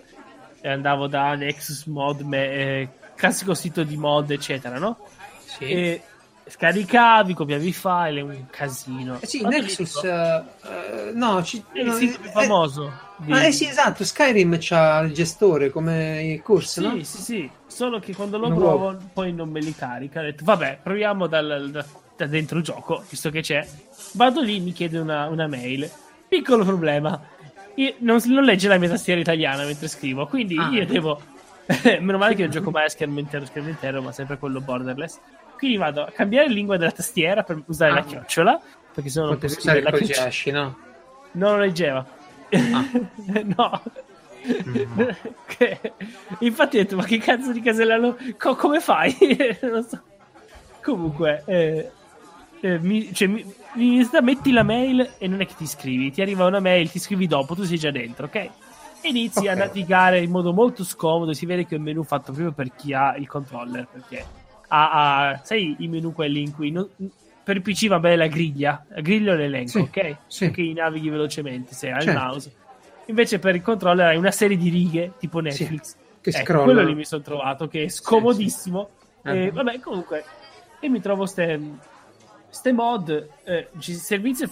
[0.61, 4.99] e andavo da Nexus Mod, me, eh, classico sito di mod, eccetera, no?
[5.43, 5.65] Sì.
[5.65, 6.01] E
[6.45, 9.17] scaricavi, copiavi i file, è un casino.
[9.19, 12.91] Eh sì, Nexus, uh, no, ci, è no, il sito più famoso.
[13.17, 13.31] Di...
[13.31, 17.03] Ah, eh sì, esatto, Skyrim c'ha il gestore come il corso, sì, no?
[17.03, 18.97] Sì, sì, solo che quando lo non provo vuoi.
[19.13, 20.19] poi non me li carica.
[20.19, 21.85] Ho detto, vabbè, proviamo dal, da,
[22.17, 23.65] da, dentro il gioco, visto che c'è.
[24.13, 25.89] Vado lì, mi chiede una, una mail.
[26.27, 27.19] Piccolo problema,
[27.99, 30.69] non, non, legge la mia tastiera italiana mentre scrivo, quindi ah.
[30.69, 31.21] io devo...
[31.83, 35.19] Meno male che non gioco mai a schermo intero, schermo intero, ma sempre quello borderless
[35.61, 38.61] quindi vado a cambiare lingua della tastiera per usare ah, la chiocciola.
[38.95, 40.27] Perché se no non posso usare la chiocciola.
[40.27, 40.77] Esci, no?
[41.33, 42.03] Non lo leggeva.
[42.49, 42.85] Ah.
[43.45, 43.81] no.
[44.47, 45.09] Mm.
[46.39, 48.17] Infatti ho detto, ma che cazzo di casella lo...
[48.39, 49.15] Co- come fai?
[49.61, 50.01] non so.
[50.81, 51.91] Comunque, eh,
[52.61, 53.45] eh, mi, cioè, mi,
[53.75, 56.97] mi, metti la mail e non è che ti iscrivi, ti arriva una mail, ti
[56.97, 58.49] iscrivi dopo, tu sei già dentro, ok?
[59.03, 59.51] Inizi okay.
[59.51, 62.73] a navigare in modo molto scomodo, si vede che è un menu fatto proprio per
[62.75, 64.25] chi ha il controller, perché
[64.73, 66.87] a, a sai i menu quelli in cui non,
[67.43, 70.15] per il PC va bene la griglia, la griglia l'elenco, sì, ok?
[70.27, 70.45] Sì.
[70.45, 72.19] Perché navighi velocemente se hai certo.
[72.19, 72.53] il mouse.
[73.05, 75.81] Invece per il controller hai una serie di righe tipo Netflix.
[75.83, 76.63] Sì, che eh, scrolla.
[76.63, 78.89] Quello lì mi sono trovato che è scomodissimo.
[79.21, 79.53] Sì, e, uh-huh.
[79.53, 80.23] Vabbè, comunque,
[80.79, 81.59] e mi trovo ste,
[82.49, 84.49] ste mod, eh, servizi.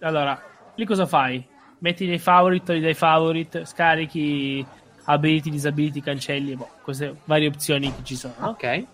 [0.00, 0.40] Allora,
[0.74, 1.44] lì cosa fai?
[1.78, 4.64] Metti dei favorite, togli dei favorite, scarichi
[5.04, 8.34] ability, disability, cancelli, boh, queste varie opzioni che ci sono.
[8.38, 8.48] No?
[8.48, 8.64] Ok.
[8.64, 8.86] Il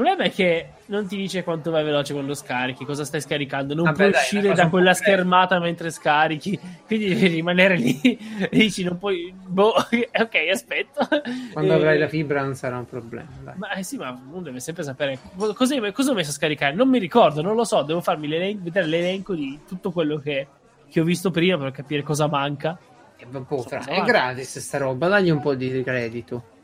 [0.00, 3.84] problema è che non ti dice quanto vai veloce quando scarichi, cosa stai scaricando, non
[3.84, 8.82] Vabbè, puoi dai, uscire da quella schermata mentre scarichi, quindi devi rimanere lì e dici
[8.82, 11.06] non puoi, boh, ok, aspetto.
[11.52, 11.76] Quando e...
[11.76, 13.28] avrai la fibra non sarà un problema.
[13.42, 13.54] Dai.
[13.58, 16.88] Ma eh sì, ma uno deve sempre sapere cosa, cosa ho messo a scaricare, non
[16.88, 20.46] mi ricordo, non lo so, devo farmi l'elenco, vedere l'elenco di tutto quello che,
[20.88, 22.78] che ho visto prima per capire cosa manca.
[23.16, 26.58] E, boh, so, è gratis sta roba, dagli un po' di credito.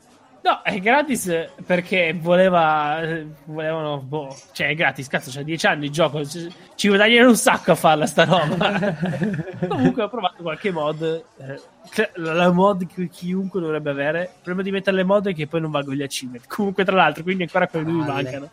[0.47, 3.01] No, è gratis perché voleva.
[3.43, 3.97] Volevano.
[3.97, 6.25] Boh, cioè, è gratis, cazzo, c'ha 10 anni il gioco.
[6.25, 8.95] Ci, ci guadagnano un sacco a farla sta roba.
[9.67, 11.01] Comunque ho provato qualche mod.
[11.03, 14.21] Eh, la mod che chiunque dovrebbe avere.
[14.21, 16.47] Il problema di mettere le mod è che poi non valgo gli achievement.
[16.47, 18.49] Comunque, tra l'altro, quindi ancora quelli mi mancano.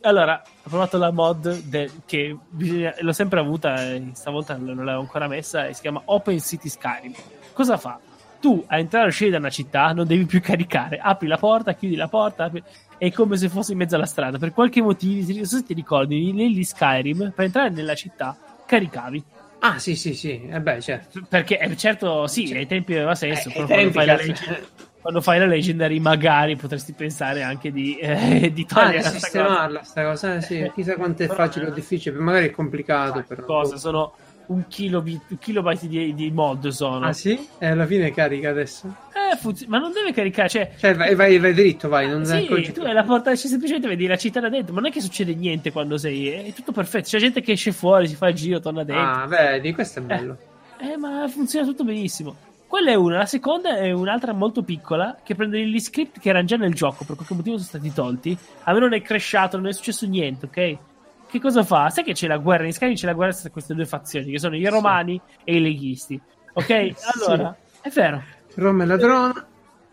[0.00, 5.02] Allora, ho provato la mod de, che bisogna, l'ho sempre avuta, e stavolta non l'avevo
[5.02, 7.14] ancora messa, e si chiama Open City Skyrim.
[7.52, 8.00] Cosa fa?
[8.40, 10.98] Tu a entrare e uscire da una città non devi più caricare.
[10.98, 12.62] Apri la porta, chiudi la porta, apri...
[12.98, 14.38] è come se fossi in mezzo alla strada.
[14.38, 18.36] Per qualche motivo, se ti ricordi, negli Skyrim, per entrare nella città,
[18.66, 19.24] caricavi.
[19.60, 21.20] Ah, sì, sì, sì, eh beh, certo.
[21.28, 22.58] Perché, eh, certo, sì, certo.
[22.58, 24.68] ai tempi aveva senso, eh, però quando fai la legge...
[25.02, 30.02] quando fai la Legendary magari potresti pensare anche di, eh, di togliere ah, sistemarla sta
[30.04, 30.70] cosa, eh, sì.
[30.74, 33.44] chissà quanto è facile o difficile, magari è complicato però.
[33.44, 34.14] Cosa, sono
[34.50, 37.06] un, kilobit, un kilobyte di, di, mod sono.
[37.06, 37.48] Ah sì?
[37.58, 38.94] E alla fine carica adesso?
[39.12, 40.72] Eh, funzi- ma non deve caricare, cioè...
[40.76, 44.06] cioè vai, vai, vai, dritto, vai, non sì, tu hai la porta, cioè, semplicemente vedi
[44.06, 47.08] la città da dentro, ma non è che succede niente quando sei, è tutto perfetto,
[47.08, 49.04] c'è gente che esce fuori, si fa il giro, torna dentro.
[49.04, 50.36] Ah, vedi, questo è bello.
[50.78, 52.48] Eh, eh ma funziona tutto benissimo.
[52.66, 56.44] Quella è una, la seconda è un'altra molto piccola che prende gli script che erano
[56.44, 58.36] già nel gioco, per qualche motivo sono stati tolti.
[58.62, 60.78] A me non è crashato, non è successo niente, ok?
[61.30, 61.90] Che cosa fa?
[61.90, 64.38] Sai che c'è la guerra in Skyrim, c'è la guerra tra queste due fazioni, che
[64.38, 65.40] sono i romani sì.
[65.44, 66.20] e i leghisti.
[66.54, 66.70] Ok?
[67.14, 67.88] Allora, sì.
[67.88, 68.22] è vero.
[68.54, 69.46] Roma e ladrona.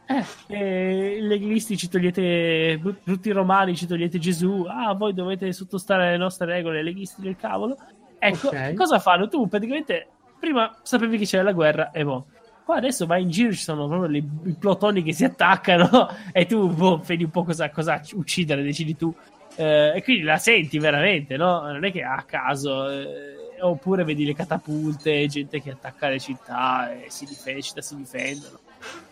[0.08, 5.52] Eh, eh, i leghisti ci togliete, tutti i romani ci togliete Gesù, ah, voi dovete
[5.52, 7.78] sottostare alle nostre regole, leghisti del cavolo.
[8.18, 8.74] Ecco, okay.
[8.74, 9.28] cosa fanno?
[9.28, 10.08] Tu praticamente
[10.40, 12.26] prima sapevi che c'era la guerra e boh
[12.68, 16.46] Qua adesso vai in giro, ci sono proprio le, i plotoni che si attaccano e
[16.46, 19.14] tu boh, vedi un po' cosa, cosa uccidere, decidi tu.
[19.58, 21.62] Eh, e quindi la senti veramente, no?
[21.62, 22.90] Non è che a caso.
[22.90, 28.60] Eh, oppure vedi le catapulte, gente che attacca le città e si difende, si difendono.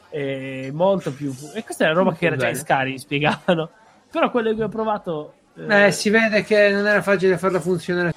[0.10, 1.34] E molto più.
[1.54, 3.70] E questa è la roba molto che era già in Skyrim, spiegavano.
[4.12, 5.34] Però quello che ho provato.
[5.56, 8.14] Eh, eh, si vede che non era facile farla funzionare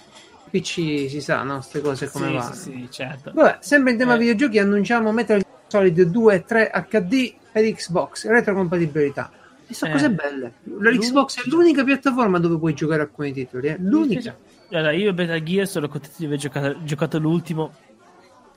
[0.51, 1.57] PC si sa, no?
[1.57, 2.55] Queste cose come sì, vanno.
[2.55, 3.33] Sì, sì, certo.
[3.33, 4.19] Vabbè, sempre in tema eh.
[4.19, 9.31] videogiochi annunciamo Metal Solid 2 e 3 HD per Xbox, retrocompatibilità.
[9.69, 9.95] E sono eh.
[9.95, 10.53] cose belle.
[10.81, 13.77] La Xbox è l'unica piattaforma dove puoi giocare alcuni titoli, eh?
[13.79, 14.37] l'unica.
[14.71, 17.73] Allora, io e Beta Gear sono contento di aver giocato, giocato l'ultimo.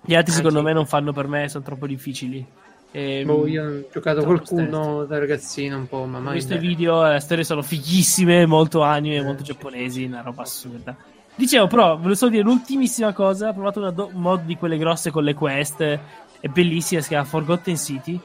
[0.03, 0.66] Gli altri, ah, secondo sì.
[0.66, 2.45] me, non fanno per me, sono troppo difficili.
[2.91, 5.07] E, ehm, boh, io ho giocato qualcuno stessi.
[5.07, 6.34] da ragazzino un po', ma mai.
[6.34, 9.24] Questi video, le storie sono fighissime, molto anime, eh.
[9.24, 10.95] molto giapponesi, una roba assurda.
[11.36, 13.49] Dicevo, però, volevo solo dire l'ultimissima cosa.
[13.49, 15.82] Ho provato una do- mod di quelle grosse con le quest.
[15.82, 18.20] È bellissima, si chiama Forgotten City.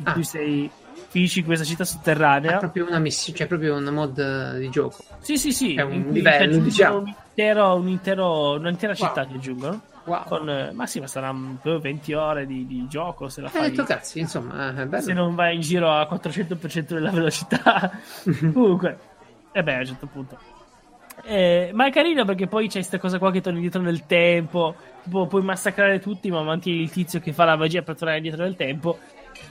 [0.00, 0.12] In ah.
[0.12, 0.70] cui sei
[1.08, 2.56] finisci questa città sotterranea.
[2.56, 5.04] È proprio una missione, cioè proprio una mod di gioco.
[5.20, 5.74] Sì, sì, sì.
[5.74, 6.98] È un livello, diciamo.
[6.98, 9.08] Un intero, un intero, un'intera wow.
[9.08, 9.80] città che aggiungono.
[10.04, 10.24] Wow.
[10.24, 13.66] Con, ma sì, ma saranno 20 ore di, di, gioco se la fai.
[13.66, 15.02] Eh, detto cazzi, insomma, è bello.
[15.02, 17.90] Se non vai in giro a 400% della velocità.
[18.52, 18.98] Comunque,
[19.52, 20.38] e beh, a un certo punto.
[21.24, 24.74] Eh, ma è carino perché poi c'è questa cosa qua che torni indietro nel tempo.
[25.02, 28.44] Tipo, puoi massacrare tutti, ma mantieni il tizio che fa la magia per tornare indietro
[28.44, 28.98] nel tempo.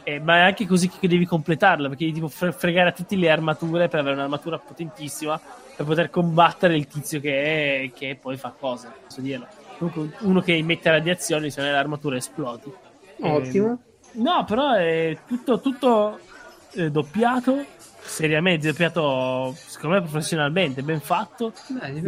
[0.03, 3.29] Eh, ma è anche così che devi completarla perché devi tipo fregare a tutte le
[3.29, 5.39] armature per avere un'armatura potentissima
[5.77, 8.91] per poter combattere il tizio che, è, che poi fa cose.
[9.03, 9.47] Posso dirlo.
[9.77, 12.73] Comunque, uno che emette radiazioni, se non è l'armatura esplodi.
[13.19, 13.79] Ottimo.
[14.11, 16.19] Eh, no, però è tutto, tutto
[16.71, 17.63] eh, doppiato
[18.07, 21.99] seriamente doppiato secondo me professionalmente ben fatto Beh,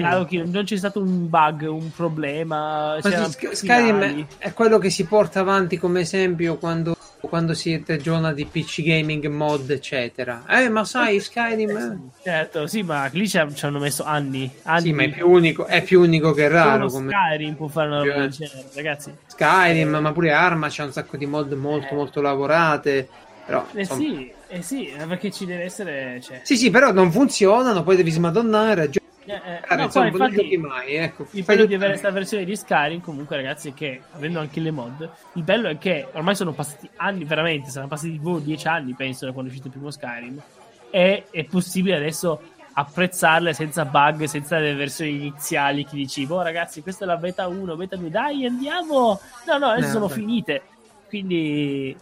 [0.45, 6.01] non c'è stato un bug un problema Skyrim è quello che si porta avanti come
[6.01, 12.67] esempio quando, quando si ragiona di PC gaming mod eccetera eh ma sai Skyrim certo
[12.67, 14.82] sì ma lì ci hanno messo anni, anni.
[14.82, 17.11] sì ma è più unico, è più unico che raro come...
[17.11, 19.99] Skyrim può fare una roba del genere ragazzi Skyrim eh...
[19.99, 21.95] ma pure Arma c'è un sacco di mod molto eh...
[21.95, 23.07] molto lavorate
[23.49, 23.99] però, eh insomma...
[23.99, 26.22] sì, eh sì, perché ci deve essere.
[26.22, 26.41] Cioè...
[26.43, 28.91] Sì, sì, però non funzionano, poi devi smadonnare.
[28.91, 28.99] Gio-
[29.36, 30.95] eh, eh, no, insomma, infatti, mai.
[30.95, 31.27] Ecco.
[31.32, 34.71] Il bello di avere questa versione di Skyrim, comunque, ragazzi, è che avendo anche le
[34.71, 38.93] mod, il bello è che ormai sono passati anni, veramente, sono passati tipo 10 anni,
[38.93, 40.41] penso, da quando è uscito il primo Skyrim.
[40.89, 42.41] E è possibile adesso
[42.73, 47.47] apprezzarle senza bug, senza le versioni iniziali che dici, oh ragazzi, questa è la beta
[47.47, 49.19] 1, beta 2, dai andiamo!
[49.45, 50.13] No, no, adesso no, sono beh.
[50.13, 50.61] finite.
[51.07, 51.95] Quindi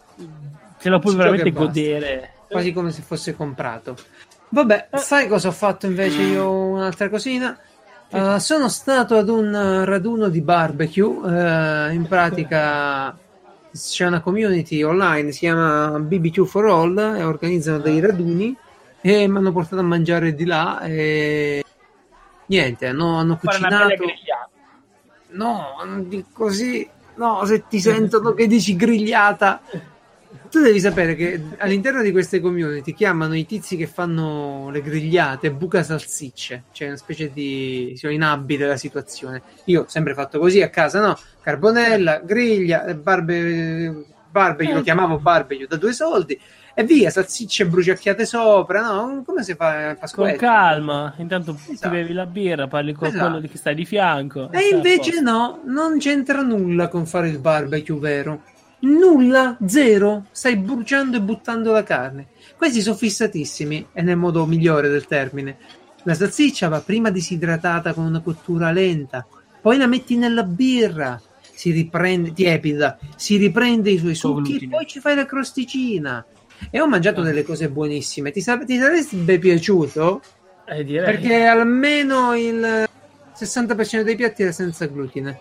[0.80, 2.34] te lo puoi veramente godere.
[2.48, 3.98] Quasi come se fosse comprato.
[4.50, 4.98] Vabbè, eh.
[4.98, 6.50] sai cosa ho fatto invece io?
[6.50, 7.58] Un'altra cosina.
[8.10, 11.04] Uh, sono stato ad un raduno di barbecue.
[11.04, 13.18] Uh, in pratica
[13.72, 18.56] c'è una community online, si chiama BBQ for All, e organizzano dei raduni
[19.02, 20.80] e mi hanno portato a mangiare di là.
[20.82, 21.64] E
[22.46, 23.94] niente, hanno, hanno cucinato.
[25.30, 25.76] No,
[26.32, 26.90] così.
[27.16, 29.62] No, se ti sentono che dici grigliata
[30.50, 35.52] tu devi sapere che all'interno di queste community chiamano i tizi che fanno le grigliate
[35.52, 39.42] buca salsicce, cioè una specie di sono inabili della situazione.
[39.66, 41.18] Io ho sempre fatto così a casa, no?
[41.42, 46.40] Carbonella, griglia, barbe, barbecue, lo chiamavo barbecue da due soldi
[46.80, 49.24] e via, salsicce bruciacchiate sopra, no?
[49.26, 49.98] Come si fa?
[50.14, 51.90] Con calma, intanto esatto.
[51.90, 53.32] ti bevi la birra, parli con esatto.
[53.32, 54.52] quello che stai di fianco.
[54.52, 58.42] E invece no, non c'entra nulla con fare il barbecue vero
[58.80, 62.28] Nulla, zero, stai bruciando e buttando la carne.
[62.56, 65.58] Questi sono fissatissimi, e nel modo migliore del termine.
[66.04, 69.26] La salsiccia va prima disidratata con una cottura lenta,
[69.62, 71.20] poi la metti nella birra,
[71.54, 76.24] si riprende, tiepida, si riprende i suoi succhi e poi ci fai la crosticina.
[76.72, 77.24] e ho mangiato Ah.
[77.24, 78.32] delle cose buonissime.
[78.32, 80.22] Ti, sa- ti sarebbe piaciuto?
[80.66, 80.84] Eh.
[80.84, 82.88] Perché almeno il
[83.36, 85.40] 60% dei piatti era senza glutine.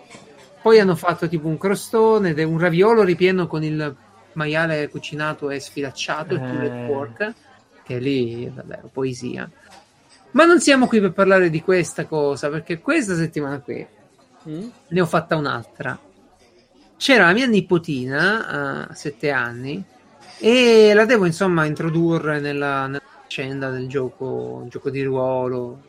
[0.67, 3.95] Poi hanno fatto tipo un crostone, un raviolo ripieno con il
[4.33, 6.85] maiale cucinato e sfilacciato, il pulled Eh.
[6.85, 7.33] pork,
[7.85, 9.49] che lì è davvero poesia.
[10.31, 13.87] Ma non siamo qui per parlare di questa cosa, perché questa settimana qui
[14.49, 14.67] Mm?
[14.89, 15.97] ne ho fatta un'altra.
[16.97, 19.81] C'era la mia nipotina a sette anni
[20.37, 25.79] e la devo insomma introdurre nella, nella vicenda del gioco, gioco di ruolo,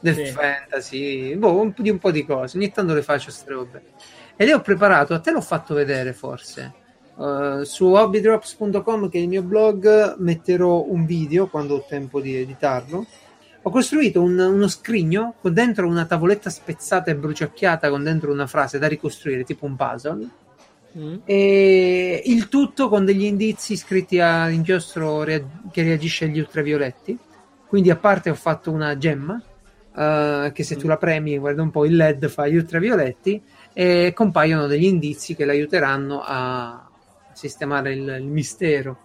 [0.00, 0.24] del Sì.
[0.26, 2.56] fantasy, boh, un, po' di un po' di cose.
[2.58, 3.82] Ogni tanto le faccio queste robe.
[4.36, 6.72] E le ho preparato, a te l'ho fatto vedere forse.
[7.16, 12.34] Uh, su hobbydrops.com che è il mio blog metterò un video quando ho tempo di
[12.34, 13.06] editarlo
[13.66, 18.46] ho costruito un- uno scrigno con dentro una tavoletta spezzata e bruciacchiata con dentro una
[18.46, 20.28] frase da ricostruire, tipo un puzzle.
[20.98, 21.14] Mm?
[21.24, 27.18] E il tutto con degli indizi scritti a inchiostro rea- che reagisce agli ultravioletti.
[27.66, 29.42] Quindi, a parte, ho fatto una gemma
[29.96, 33.42] eh, che se tu la premi, guarda un po', il LED fa gli ultravioletti
[33.74, 36.88] e compaiono degli indizi che l'aiuteranno a
[37.32, 38.98] sistemare il, il mistero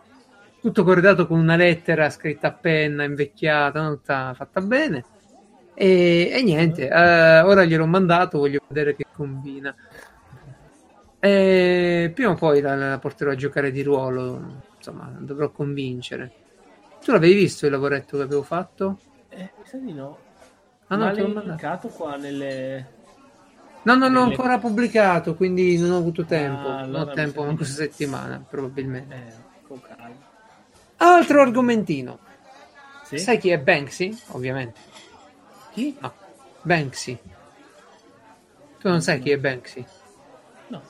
[0.60, 5.06] tutto corredato con una lettera scritta a penna, invecchiata, tutta fatta bene.
[5.74, 9.74] E, e niente, eh, ora gliel'ho mandato, voglio vedere che combina.
[11.20, 16.32] E prima o poi la, la porterò a giocare di ruolo, insomma, dovrò convincere.
[17.02, 19.00] Tu l'avevi visto il lavoretto che avevo fatto?
[19.30, 20.18] Eh, mi sa di no.
[20.88, 21.88] Ah, no, l'ho mandato.
[21.90, 22.98] qua nelle...
[23.82, 26.68] No, non l'ho Nelle- ancora pubblicato, quindi non ho avuto tempo.
[26.68, 29.16] Ah, allora non ho tempo di- questa settimana, probabilmente.
[29.16, 29.34] Eh,
[29.68, 30.16] con calma.
[30.98, 32.20] Altro argomentino.
[33.06, 33.18] Sì?
[33.18, 34.18] Sai chi è Banksy?
[34.28, 34.80] Ovviamente.
[35.72, 35.96] chi?
[36.00, 36.14] No,
[36.62, 37.18] Banksy.
[38.80, 39.86] Tu non sai chi è Banksy?
[40.68, 40.82] No.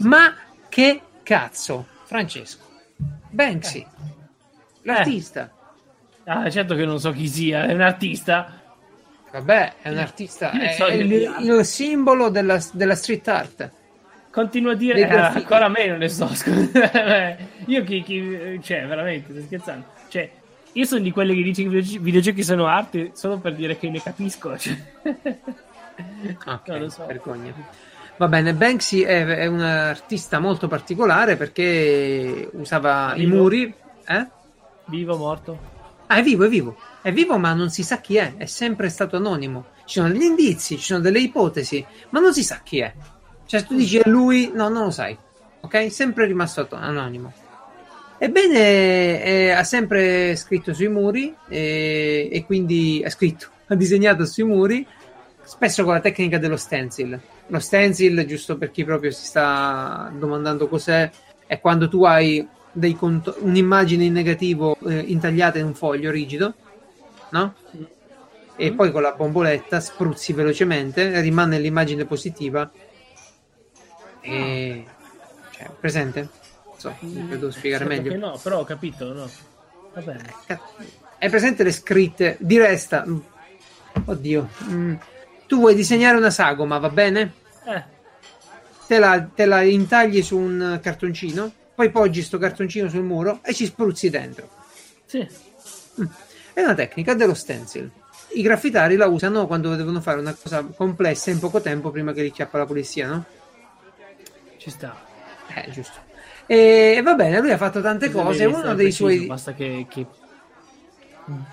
[0.00, 0.34] Ma
[0.68, 2.64] che cazzo, Francesco?
[3.30, 3.86] Banksy,
[4.82, 5.50] l'artista.
[6.24, 8.59] Ah, certo che non so chi sia, è un artista.
[9.32, 13.70] Vabbè, è un artista, è, so è il, il simbolo della, della street art.
[14.30, 17.36] Continuo a dire, eh, ancora meno ne so, scusa.
[17.66, 19.84] Io chi, chi, cioè, veramente, sto scherzando.
[20.08, 20.30] Cioè,
[20.72, 23.76] io sono di quelli che dice che i videogiochi, videogiochi sono arte solo per dire
[23.76, 24.56] che ne capisco.
[24.58, 24.76] Cioè.
[26.46, 27.04] Ok, No, so.
[27.06, 27.52] vergogna.
[28.16, 33.36] Va bene, Banksy è, è un artista molto particolare perché usava i Vivo?
[33.36, 33.74] muri.
[34.06, 34.26] Eh?
[34.86, 35.58] Vivo, morto.
[36.06, 36.76] Ah, è vivo, è vivo.
[37.02, 38.34] È vivo, ma non si sa chi è.
[38.36, 39.66] È sempre stato anonimo.
[39.86, 42.92] Ci sono degli indizi, ci sono delle ipotesi, ma non si sa chi è.
[43.46, 45.16] Cioè, tu dici è lui, no, non lo sai.
[45.60, 45.90] Ok?
[45.90, 47.32] Sempre rimasto anonimo.
[48.18, 54.44] Ebbene, eh, ha sempre scritto sui muri eh, e quindi ha scritto, ha disegnato sui
[54.44, 54.86] muri,
[55.42, 57.18] spesso con la tecnica dello stencil.
[57.46, 61.10] Lo stencil, giusto per chi proprio si sta domandando cos'è,
[61.46, 66.54] è quando tu hai dei conto- un'immagine in negativo eh, intagliata in un foglio rigido,
[67.30, 67.54] no?
[68.56, 68.74] E Mm.
[68.76, 72.70] poi con la bomboletta spruzzi velocemente, rimane l'immagine positiva.
[74.20, 74.84] E...
[75.52, 76.28] Cioè, presente?
[76.76, 78.16] So, devo spiegare Certo meglio.
[78.26, 79.30] no, però ho capito, no.
[79.92, 80.34] Va bene.
[81.18, 83.04] Hai presente le scritte di resta?
[83.06, 83.18] Mm.
[84.06, 84.48] Oddio.
[84.64, 84.94] Mm.
[85.46, 87.32] Tu vuoi disegnare una sagoma, va bene?
[87.64, 87.84] Eh,
[88.86, 93.52] Te la, te la intagli su un cartoncino, poi poggi sto cartoncino sul muro e
[93.54, 94.48] ci spruzzi dentro.
[95.06, 95.26] sì.
[96.52, 97.90] È una tecnica dello stencil.
[98.32, 102.22] I graffitari la usano quando devono fare una cosa complessa in poco tempo prima che
[102.22, 103.24] li chiappa la polizia, no?
[104.56, 104.96] Ci sta.
[105.54, 105.98] Eh, giusto.
[106.46, 108.44] E va bene, lui ha fatto tante Bisogna cose.
[108.44, 109.26] Uno dei preciso, suoi.
[109.26, 110.06] Basta che, che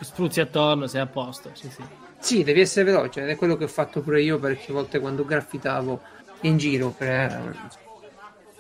[0.01, 1.51] spruzzi attorno, sei a posto.
[1.53, 1.83] Sì, sì.
[2.19, 5.23] Sì, devi essere veloce, ed è quello che ho fatto pure io parecchie volte quando
[5.23, 6.01] graffitavo
[6.41, 6.89] in giro.
[6.89, 7.69] Per...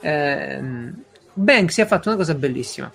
[0.01, 2.91] Ehm, Banksy ha fatto una cosa bellissima.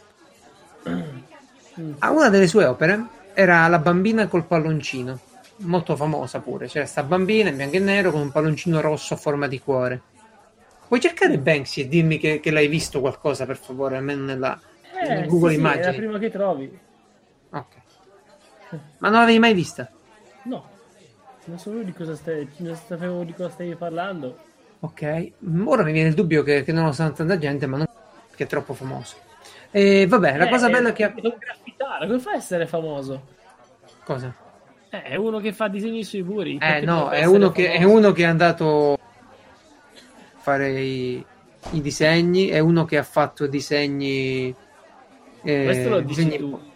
[1.99, 5.19] A una delle sue opere era La bambina col palloncino,
[5.59, 6.67] molto famosa pure.
[6.67, 10.01] C'era sta bambina in bianco e nero con un palloncino rosso a forma di cuore.
[10.89, 14.61] Puoi cercare Banksy e dirmi che, che l'hai visto qualcosa, per favore, almeno nella
[14.95, 15.85] Eh, nel Google sì, sì, è Immagini?
[15.85, 16.79] la prima che trovi.
[17.51, 17.75] Ok.
[18.99, 19.91] Ma non l'avevi mai vista?
[20.45, 20.69] No.
[21.45, 24.39] Non so di cosa stai, non sapevo di cosa stavi parlando.
[24.81, 25.33] Ok,
[25.65, 27.87] ora mi viene il dubbio che, che non lo sa tanta gente, ma non
[28.35, 29.17] che è troppo famoso.
[29.75, 31.09] E vabbè, la Eh, cosa è- bella che ha...
[31.15, 33.23] È un graffitare, come fa a essere famoso?
[34.05, 34.35] Cosa?
[34.91, 36.59] Eh, è uno che fa disegni sui muri.
[36.61, 38.99] Eh no, è uno, che, è uno che è andato a
[40.41, 41.25] fare i,
[41.71, 44.55] i disegni, è uno che ha fatto disegni...
[45.43, 46.71] eh, Questo lo dici disegni- tu.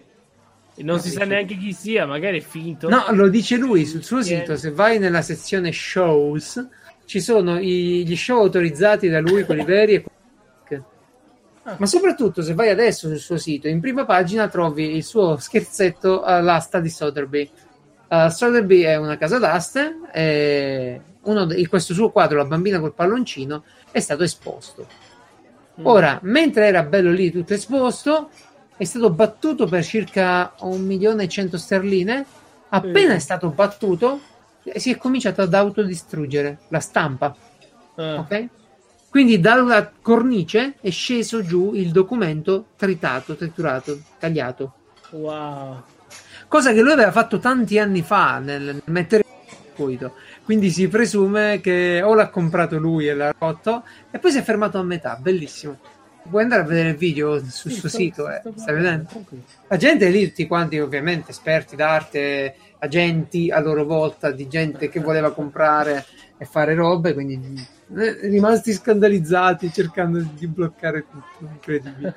[0.78, 2.88] Non Lo si sa neanche chi sia, magari è finto.
[2.90, 6.66] No, lo dice lui sul suo sito, se vai nella sezione shows,
[7.06, 10.14] ci sono i- gli show autorizzati da lui, quelli veri e quelli...
[11.78, 16.22] Ma soprattutto se vai adesso sul suo sito, in prima pagina trovi il suo scherzetto
[16.22, 17.50] all'asta di Sotheby.
[18.08, 23.64] Uh, Sotheby è una casa d'aste e de- questo suo quadro, La bambina col palloncino,
[23.90, 24.86] è stato esposto.
[25.80, 25.86] Mm.
[25.86, 28.30] Ora, mentre era bello lì tutto esposto,
[28.76, 32.24] è stato battuto per circa un milione e cento sterline.
[32.68, 33.16] Appena mm.
[33.16, 34.20] è stato battuto,
[34.76, 37.34] si è cominciato ad autodistruggere la stampa.
[37.96, 38.02] Uh.
[38.02, 38.48] Ok?
[39.16, 44.74] Quindi dalla cornice è sceso giù il documento tritato, triturato, tagliato.
[45.12, 45.82] Wow.
[46.48, 50.16] Cosa che lui aveva fatto tanti anni fa nel mettere in circuito.
[50.44, 54.42] Quindi si presume che o l'ha comprato lui e l'ha rotto e poi si è
[54.42, 55.16] fermato a metà.
[55.18, 55.78] Bellissimo.
[56.28, 58.42] Puoi andare a vedere il video sul sì, suo sto, sito, eh.
[58.54, 59.08] stai vedendo?
[59.68, 64.90] La gente è lì, tutti quanti ovviamente esperti d'arte, agenti a loro volta di gente
[64.90, 66.04] che voleva comprare
[66.36, 72.14] e fare robe, quindi rimasti scandalizzati cercando di bloccare tutto, incredibile.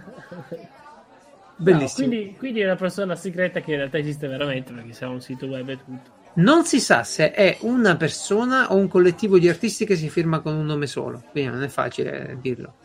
[1.58, 2.08] Bellissimo.
[2.08, 5.22] No, quindi, quindi, è una persona segreta che in realtà esiste veramente perché siamo un
[5.22, 6.18] sito web e tutto.
[6.36, 10.40] Non si sa se è una persona o un collettivo di artisti che si firma
[10.40, 12.76] con un nome solo, quindi non è facile dirlo.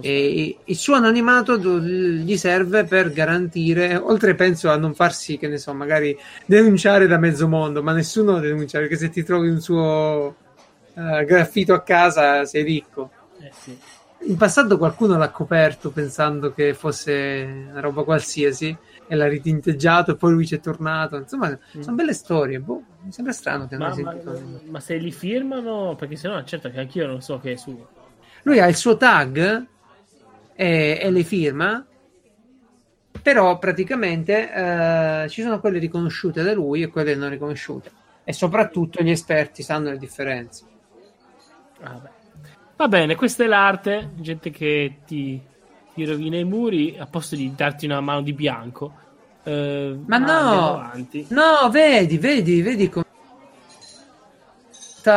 [0.00, 5.58] E il suo anonimato gli serve per garantire, oltre penso a non farsi, che ne
[5.58, 10.36] so, magari denunciare da mezzo mondo, ma nessuno denuncia perché se ti trovi un suo
[10.94, 13.10] uh, graffito a casa sei ricco.
[13.40, 13.78] Eh sì.
[14.26, 18.74] In passato qualcuno l'ha coperto pensando che fosse una roba qualsiasi
[19.06, 21.16] e l'ha ritinteggiato e poi lui ci è tornato.
[21.16, 21.80] Insomma, mm.
[21.80, 22.58] sono belle storie.
[22.58, 24.14] Boh, mi sembra strano che ma, non ma,
[24.64, 27.88] ma se li firmano, perché sennò certo che anch'io non so che è suo.
[28.44, 29.66] Lui ha il suo tag
[30.54, 31.84] e, e le firma,
[33.20, 37.90] però praticamente eh, ci sono quelle riconosciute da lui e quelle non riconosciute.
[38.24, 40.64] E soprattutto gli esperti sanno le differenze.
[41.84, 42.00] Ah,
[42.76, 45.40] Va bene, questa è l'arte, gente che ti,
[45.94, 48.92] ti, rovina i muri a posto di darti una mano di bianco.
[49.44, 50.90] Eh, ma no,
[51.28, 53.04] no, vedi, vedi, vedi come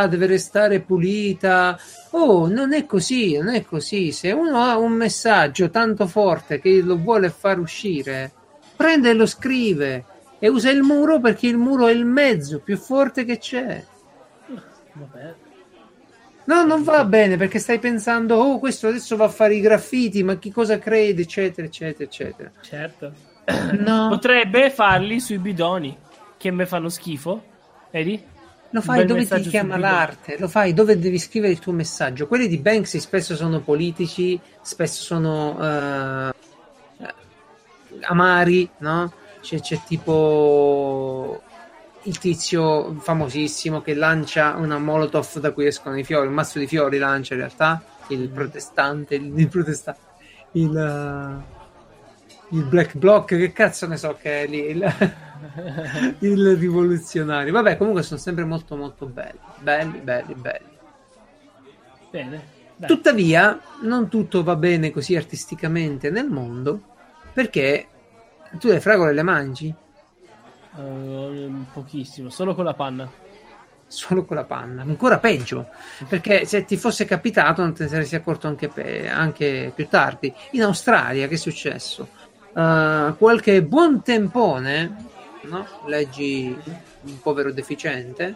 [0.08, 1.80] deve restare pulita.
[2.12, 4.12] Oh, non è così, non è così.
[4.12, 8.32] Se uno ha un messaggio tanto forte che lo vuole far uscire,
[8.76, 10.06] prende e lo scrive
[10.40, 13.84] e usa il muro perché il muro è il mezzo più forte che c'è.
[14.94, 15.46] Vabbè.
[16.48, 20.24] No, non va bene perché stai pensando, oh, questo adesso va a fare i graffiti,
[20.24, 22.52] ma chi cosa crede, eccetera, eccetera, eccetera.
[22.62, 23.14] Certo.
[23.78, 24.10] No.
[24.10, 25.98] Potrebbe farli sui bidoni
[26.36, 27.42] che me fanno schifo.
[27.92, 28.22] Vedi?
[28.72, 32.28] Lo fai dove ti chiama l'arte, lo fai dove devi scrivere il tuo messaggio.
[32.28, 37.06] Quelli di Banksy spesso sono politici, spesso sono uh,
[38.02, 39.14] amari, no?
[39.40, 41.42] C'è, c'è tipo
[42.08, 46.66] il tizio famosissimo che lancia una molotov da cui escono i fiori, un mazzo di
[46.66, 50.00] fiori lancia in realtà, il protestante, il, il protestante,
[50.54, 51.44] il,
[52.50, 54.94] uh, il black block, che cazzo ne so che è lì, il,
[56.20, 57.52] il rivoluzionario.
[57.52, 60.78] Vabbè, comunque sono sempre molto molto belli, belli, belli, belli.
[62.10, 62.56] Bene.
[62.78, 62.88] Dai.
[62.88, 66.82] Tuttavia, non tutto va bene così artisticamente nel mondo,
[67.34, 67.88] perché
[68.60, 69.76] tu le fragole le mangi?
[70.78, 73.10] Uh, pochissimo, solo con la panna.
[73.90, 75.70] Solo con la panna, ancora peggio,
[76.10, 80.34] perché se ti fosse capitato non te ne saresti accorto anche, pe- anche più tardi.
[80.52, 82.10] In Australia, che è successo?
[82.54, 85.06] Uh, qualche buon tempone,
[85.44, 85.66] no?
[85.86, 86.56] leggi
[87.02, 88.36] un povero deficiente,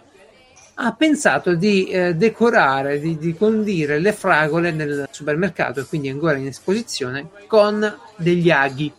[0.76, 6.38] ha pensato di eh, decorare, di, di, condire le fragole nel supermercato e quindi ancora
[6.38, 8.92] in esposizione con degli aghi.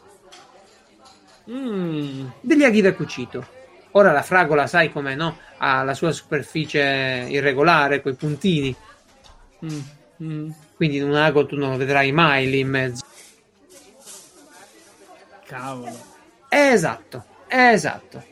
[1.50, 2.26] Mm.
[2.40, 3.60] Degli aghi da cucito.
[3.92, 5.36] Ora la fragola, sai com'è, no?
[5.58, 8.74] Ha la sua superficie irregolare, quei puntini.
[9.64, 9.80] Mm.
[10.22, 10.50] Mm.
[10.76, 13.04] Quindi in un ago tu non lo vedrai mai lì in mezzo.
[15.44, 16.10] Cavolo.
[16.48, 18.24] Esatto, esatto.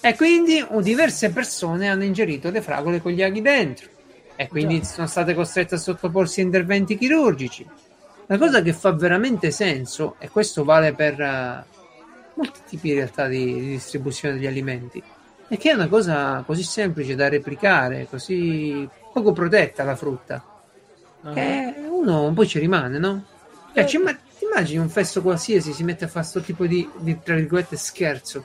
[0.00, 3.88] E quindi diverse persone hanno ingerito le fragole con gli aghi dentro.
[4.36, 4.84] E quindi Già.
[4.84, 7.66] sono state costrette a sottoporsi a interventi chirurgici.
[8.26, 11.73] La cosa che fa veramente senso, e questo vale per uh,
[12.34, 15.02] molti tipi in realtà di, di distribuzione degli alimenti.
[15.48, 20.42] E che è una cosa così semplice da replicare, così poco protetta la frutta.
[21.22, 21.32] Uh-huh.
[21.32, 23.24] Che uno poi ci rimane, no?
[23.72, 23.98] Cioè, ci,
[24.38, 27.76] ti immagini un festo qualsiasi si mette a fare questo tipo di, di, tra virgolette,
[27.76, 28.44] scherzo?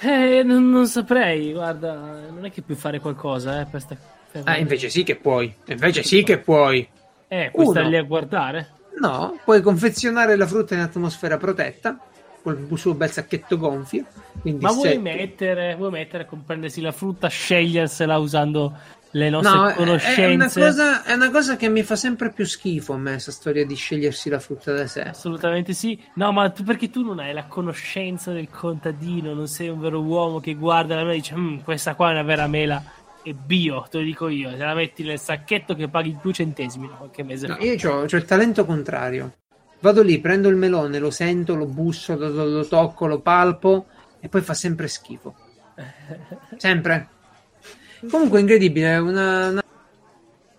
[0.00, 1.94] Eh, non, non, saprei, guarda,
[2.30, 3.96] non è che puoi fare qualcosa, eh, per sta...
[4.44, 6.86] Ah, invece sì che puoi, invece sì che puoi.
[7.28, 8.75] Eh, puoi stare lì a guardare?
[8.98, 11.98] No, puoi confezionare la frutta in atmosfera protetta,
[12.42, 14.04] quel suo bel sacchetto gonfio.
[14.42, 18.72] Ma vuoi mettere, vuoi mettere, comprendersi la frutta, scegliersela usando
[19.10, 20.22] le nostre no, conoscenze?
[20.22, 23.32] È una, cosa, è una cosa che mi fa sempre più schifo a me, questa
[23.32, 25.02] storia di scegliersi la frutta da sé.
[25.02, 26.00] Assolutamente sì.
[26.14, 30.00] No, ma tu, perché tu non hai la conoscenza del contadino, non sei un vero
[30.00, 32.82] uomo che guarda la mela e dice, mm, questa qua è una vera mela
[33.30, 36.88] è bio, te lo dico io, se la metti nel sacchetto che paghi due centesimi
[36.88, 39.38] qualche mese no, Io ho il talento contrario.
[39.80, 43.86] Vado lì, prendo il melone, lo sento, lo busso, lo, lo, lo tocco, lo palpo
[44.20, 45.34] e poi fa sempre schifo.
[46.56, 47.08] Sempre.
[48.08, 49.60] Comunque incredibile, una, una...
[49.60, 49.64] è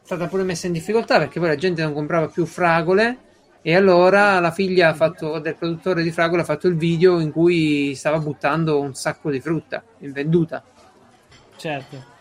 [0.04, 3.18] stata pure messa in difficoltà perché poi la gente non comprava più fragole
[3.62, 7.96] e allora la figlia fatto, del produttore di fragole ha fatto il video in cui
[7.96, 10.64] stava buttando un sacco di frutta invenduta.
[11.56, 12.16] Certo.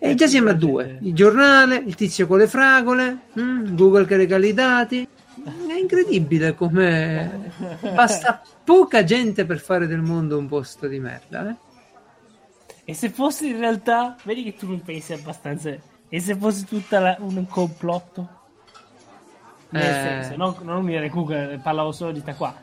[0.00, 0.98] E già siamo a due.
[1.02, 5.08] Il giornale, il tizio con le fragole, mm, Google che regala i dati.
[5.44, 7.52] È incredibile come
[7.94, 11.48] basta poca gente per fare del mondo un posto di merda.
[11.48, 11.56] Eh?
[12.84, 15.74] E se fosse in realtà, vedi che tu non pensi abbastanza.
[16.08, 18.36] E se fosse tutta la, un complotto?
[19.70, 20.22] Nel eh...
[20.22, 22.54] senso, non, non unire Google, parlavo solo di sta qua.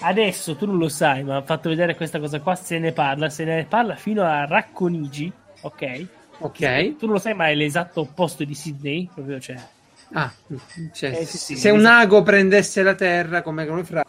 [0.00, 3.28] Adesso tu non lo sai, ma ha fatto vedere questa cosa qua, se ne parla,
[3.28, 6.06] se ne parla fino a Racconigi, ok?
[6.38, 6.96] Ok.
[6.96, 9.08] Tu non lo sai, ma è l'esatto opposto di Sydney.
[9.12, 9.56] Proprio cioè.
[10.12, 10.32] Ah,
[10.92, 14.04] cioè, eh, sì, sì, se un ago prendesse la terra come, come fra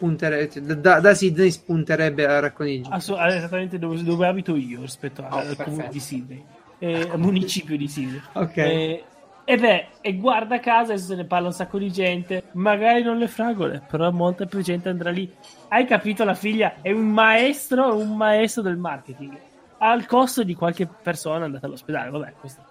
[0.00, 2.88] da, da, Sydney spunterebbe a Racconigi.
[2.90, 6.42] Assu- esattamente dove, dove, abito io rispetto al, oh, al comune di Sydney,
[6.78, 8.20] eh, al municipio di Sydney.
[8.32, 8.56] Ok.
[8.56, 9.04] Eh,
[9.44, 13.18] e beh, e guarda caso, adesso se ne parla un sacco di gente, magari non
[13.18, 15.30] le fragole, però molta più gente andrà lì.
[15.68, 19.38] Hai capito, la figlia è un maestro, un maestro del marketing
[19.82, 22.10] al costo di qualche persona andata all'ospedale.
[22.10, 22.70] Vabbè, questo.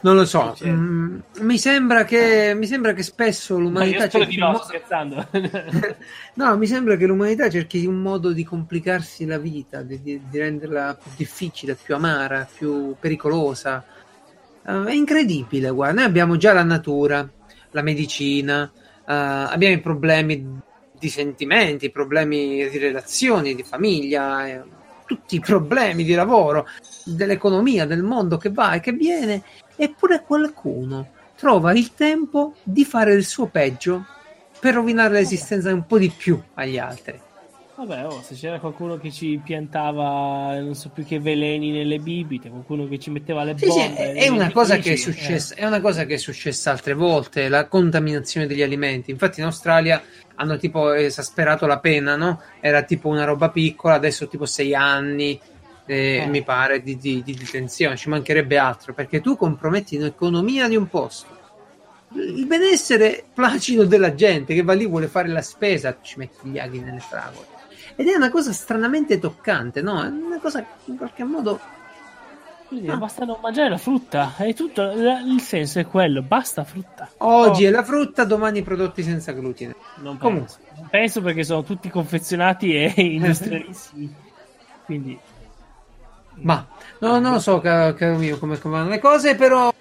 [0.00, 4.64] Non lo so, mm, mi, sembra che, mi sembra che spesso l'umanità cerchi no, modo...
[4.64, 5.28] scherzando.
[6.34, 10.38] no, mi sembra che l'umanità cerchi un modo di complicarsi la vita, di, di, di
[10.38, 13.82] renderla più difficile, più amara, più pericolosa.
[14.62, 17.26] Uh, è incredibile, guarda, noi abbiamo già la natura,
[17.70, 20.60] la medicina, uh, abbiamo i problemi
[20.98, 24.46] di sentimenti, i problemi di relazioni, di famiglia.
[24.46, 26.66] Eh tutti i problemi di lavoro,
[27.04, 29.42] dell'economia, del mondo che va e che viene,
[29.76, 34.06] eppure qualcuno trova il tempo di fare il suo peggio
[34.58, 37.20] per rovinare l'esistenza un po' di più agli altri.
[37.76, 42.48] Vabbè, oh, se c'era qualcuno che ci piantava non so più che veleni nelle bibite,
[42.48, 43.66] qualcuno che ci metteva le bombe.
[43.66, 45.58] Sì, sì, è, una cosa che è, successa, eh.
[45.58, 49.10] è una cosa che è successa altre volte, la contaminazione degli alimenti.
[49.10, 50.00] Infatti in Australia
[50.36, 52.40] hanno tipo esasperato la pena, no?
[52.60, 55.40] Era tipo una roba piccola, adesso tipo sei anni,
[55.86, 56.26] eh, eh.
[56.26, 57.96] mi pare, di, di, di detenzione.
[57.96, 61.34] Ci mancherebbe altro, perché tu comprometti l'economia di un posto
[62.14, 66.58] il benessere placido della gente che va lì vuole fare la spesa, ci metti gli
[66.58, 67.46] aghi nelle fragole.
[67.96, 70.02] Ed è una cosa stranamente toccante, no?
[70.02, 71.60] È una cosa in qualche modo.
[72.66, 72.96] Quindi ah.
[72.96, 74.34] basta non mangiare la frutta.
[74.36, 74.90] È tutto.
[74.90, 77.10] Il senso è quello, basta frutta.
[77.18, 77.68] Oggi oh.
[77.68, 79.74] è la frutta, domani i prodotti senza glutine.
[79.96, 80.58] Non penso.
[80.90, 84.14] Penso perché sono tutti confezionati e industrialissimi.
[84.84, 85.18] Quindi.
[86.36, 86.66] Ma
[86.98, 89.72] no, non lo so, caro, caro mio, come, come vanno le cose, però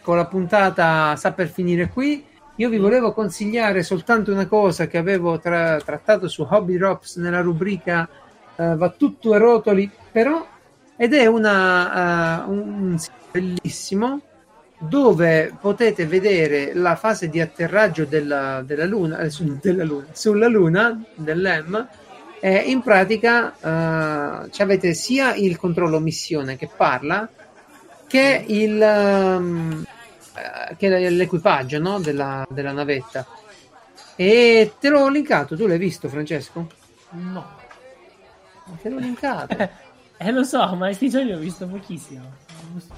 [0.00, 2.24] con la puntata sta per finire qui.
[2.56, 7.40] Io vi volevo consigliare soltanto una cosa che avevo tra- trattato su Hobby Drops nella
[7.40, 8.08] rubrica
[8.56, 10.46] uh, Va tutto a rotoli, però,
[11.00, 14.20] ed è una, uh, un sito bellissimo
[14.76, 20.46] dove potete vedere la fase di atterraggio della, della, luna, eh, su, della luna, sulla
[20.46, 21.88] luna dell'EM.
[22.38, 27.26] E in pratica uh, avete sia il controllo missione che parla
[28.06, 28.78] che il.
[28.78, 29.82] Um,
[30.34, 31.98] eh, che l'equipaggio no?
[31.98, 33.26] della, della navetta.
[34.16, 36.66] E te l'ho linkato, tu l'hai visto Francesco?
[37.12, 37.56] No.
[38.82, 39.88] Te l'ho linkato.
[40.22, 42.30] eh lo so, ma questi giorni ho visto pochissimo.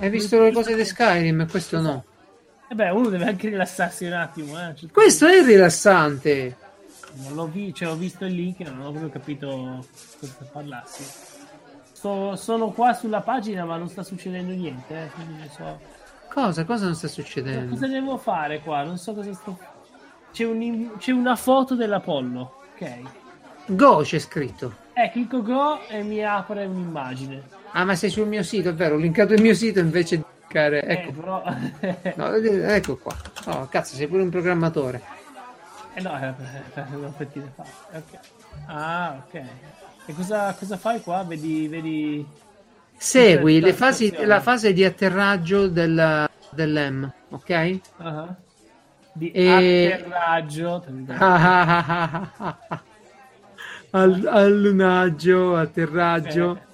[0.00, 2.04] Hai visto le cose di Skyrim, questo no.
[2.66, 4.58] E eh beh, uno deve anche rilassarsi un attimo.
[4.58, 4.74] Eh.
[4.74, 6.56] Cioè, questo è rilassante.
[7.18, 9.86] Non l'ho visto, cioè, ho visto il link, non ho proprio capito
[10.18, 11.04] cosa parlassi.
[11.92, 15.80] Sto, sono qua sulla pagina, ma non sta succedendo niente, eh, quindi non so.
[16.28, 16.64] Cosa?
[16.64, 17.74] Cosa non sta succedendo?
[17.74, 18.82] Cosa devo fare qua?
[18.82, 19.56] Non so cosa sto.
[20.32, 22.62] C'è, un, c'è una foto dell'Apollo.
[22.74, 23.00] Ok.
[23.66, 24.81] Go c'è scritto.
[24.94, 27.42] Eh, clicco Go e mi apre un'immagine.
[27.72, 28.96] Ah, ma sei sul mio sito, è vero?
[28.96, 30.82] Ho linkato il mio sito invece di cliccare.
[30.84, 31.10] Eh, ecco.
[31.80, 32.30] Eh, però...
[32.30, 33.16] no, ecco qua.
[33.46, 35.00] Oh, cazzo, sei pure un programmatore.
[35.94, 36.34] Eh no, è
[36.94, 37.64] una fettina fa.
[37.92, 38.18] Ok.
[38.66, 39.42] Ah, ok.
[40.06, 41.22] E cosa, cosa fai qua?
[41.24, 42.26] Vedi, vedi
[42.96, 47.80] Segui le fasi, la fase di atterraggio del, dell'M, ok?
[47.98, 48.34] Uh-huh.
[49.12, 49.92] Di e...
[49.92, 50.84] atterraggio.
[53.92, 56.56] Al, allunaggio, atterraggio.
[56.56, 56.70] Eh.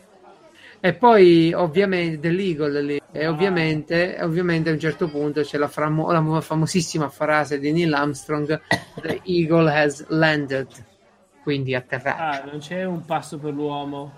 [0.80, 3.00] E poi ovviamente dell'Eagle lì.
[3.10, 7.92] E ovviamente, ovviamente a un certo punto c'è la, framo- la famosissima frase di Neil
[7.92, 8.60] Armstrong:
[9.00, 10.68] The Eagle has landed.
[11.42, 12.22] Quindi atterrato.
[12.22, 14.12] Ah, non c'è un passo per l'uomo.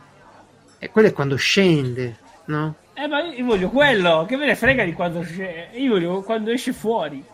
[0.79, 2.75] E quello è quando scende, no?
[2.95, 4.27] Eh, ma io voglio quello.
[4.27, 5.79] Che me ne frega di quando scende.
[5.79, 7.25] Io voglio quando esce fuori.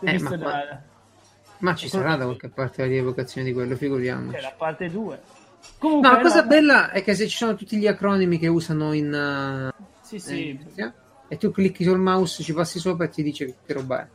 [0.00, 0.82] Eh, ma.
[1.70, 4.36] Ma, ci sarà da qualche parte la rievocazione di quello, figuriamoci.
[4.36, 5.20] C'è la parte 2.
[5.78, 8.92] Comunque, no, la cosa bella è che se ci sono tutti gli acronimi che usano
[8.92, 9.72] in...
[9.72, 10.48] Uh, sì, sì.
[10.50, 10.92] In,
[11.28, 14.08] e tu clicchi sul mouse, ci passi sopra e ti dice che roba è.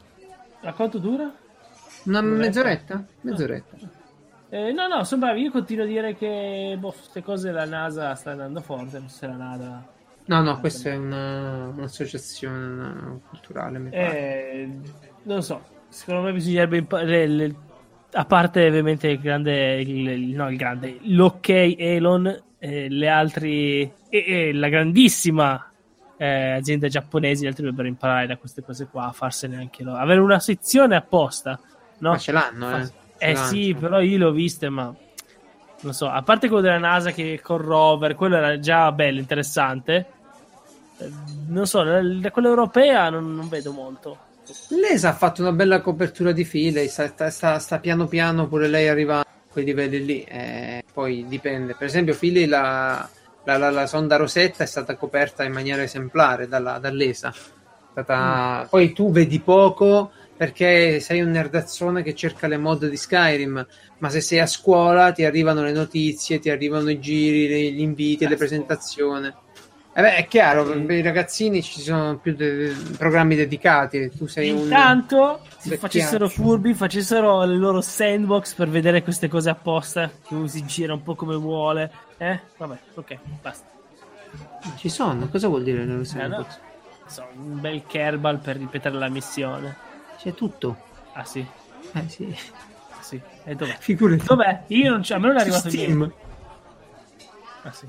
[0.65, 1.29] A quanto dura?
[2.05, 3.05] Una mezz'oretta?
[3.21, 3.77] Mezz'oretta.
[4.49, 5.41] Eh, no, no, sono bravi.
[5.41, 8.99] Io continuo a dire che boh, queste cose la NASA sta andando forte.
[8.99, 9.87] Non se la NASA.
[10.25, 13.79] No, no, questa è una, un'associazione culturale.
[13.79, 14.69] Mi eh,
[15.23, 15.79] non so.
[15.91, 17.53] Secondo me bisognerebbe imparare
[18.13, 23.93] a parte ovviamente il grande, il, no, il grande, l'ok Elon, eh, le altre, e,
[24.09, 25.69] e, la grandissima
[26.17, 29.97] eh, azienda giapponese, gli altri dovrebbero imparare da queste cose qua, a farsene anche loro,
[29.97, 31.59] avere una sezione apposta.
[31.99, 32.11] No?
[32.11, 32.91] Ma ce l'hanno, eh?
[33.17, 34.93] eh sì, però io l'ho viste, ma
[35.81, 40.05] non so, a parte quello della NASA che con rover, quello era già bello, interessante.
[40.97, 41.11] Eh,
[41.47, 44.29] non so, da quella europea non, non vedo molto.
[44.69, 48.87] L'ESA ha fatto una bella copertura di file, sta, sta, sta piano piano pure lei
[48.87, 50.23] arriva a quei livelli lì.
[50.23, 51.75] Eh, poi dipende.
[51.75, 53.07] Per esempio, Fili la,
[53.43, 57.33] la, la, la, sonda Rosetta è stata coperta in maniera esemplare dalla, dall'ESA.
[57.91, 58.63] Stata...
[58.63, 58.67] Mm.
[58.69, 63.63] Poi tu vedi poco perché sei un nerdazzone che cerca le mod di Skyrim,
[63.99, 68.27] ma se sei a scuola ti arrivano le notizie, ti arrivano i giri, gli inviti,
[68.27, 69.31] le presentazioni.
[69.93, 74.09] Eh beh, è chiaro, per i ragazzini ci sono più de- programmi dedicati.
[74.15, 79.49] Tu sei Intanto, un se facessero furbi, facessero le loro sandbox per vedere queste cose
[79.49, 80.09] apposta.
[80.25, 81.91] Che uno si gira un po' come vuole.
[82.17, 82.39] Eh?
[82.55, 83.67] Vabbè, ok, basta.
[84.77, 86.55] Ci sono, cosa vuol dire le loro sandbox?
[86.55, 87.09] Eh, no.
[87.09, 89.75] so, un bel kerbal per ripetere la missione.
[90.17, 90.77] C'è tutto.
[91.13, 91.45] Ah, sì.
[91.93, 92.33] Eh, sì.
[93.01, 93.19] Sì.
[93.43, 93.75] E dov'è?
[93.77, 94.23] Figurati.
[94.23, 94.63] Dov'è?
[94.67, 95.97] Io non c'è, a me non è arrivato Steam.
[95.97, 96.15] niente.
[97.63, 97.87] Ah, sì.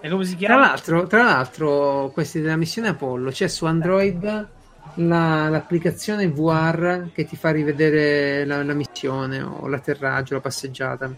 [0.00, 0.54] E come si chiama?
[0.54, 4.48] Tra l'altro, tra l'altro questi della missione Apollo c'è su Android
[4.94, 11.14] la, l'applicazione VR che ti fa rivedere la, la, missione o l'atterraggio, la passeggiata.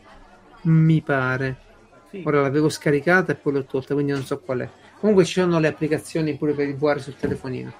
[0.63, 1.57] Mi pare.
[2.11, 2.23] Sì.
[2.25, 4.69] Ora l'avevo scaricata e poi l'ho tolta, quindi non so qual è.
[5.01, 7.73] Comunque ci sono le applicazioni pure per il VR sul telefonino.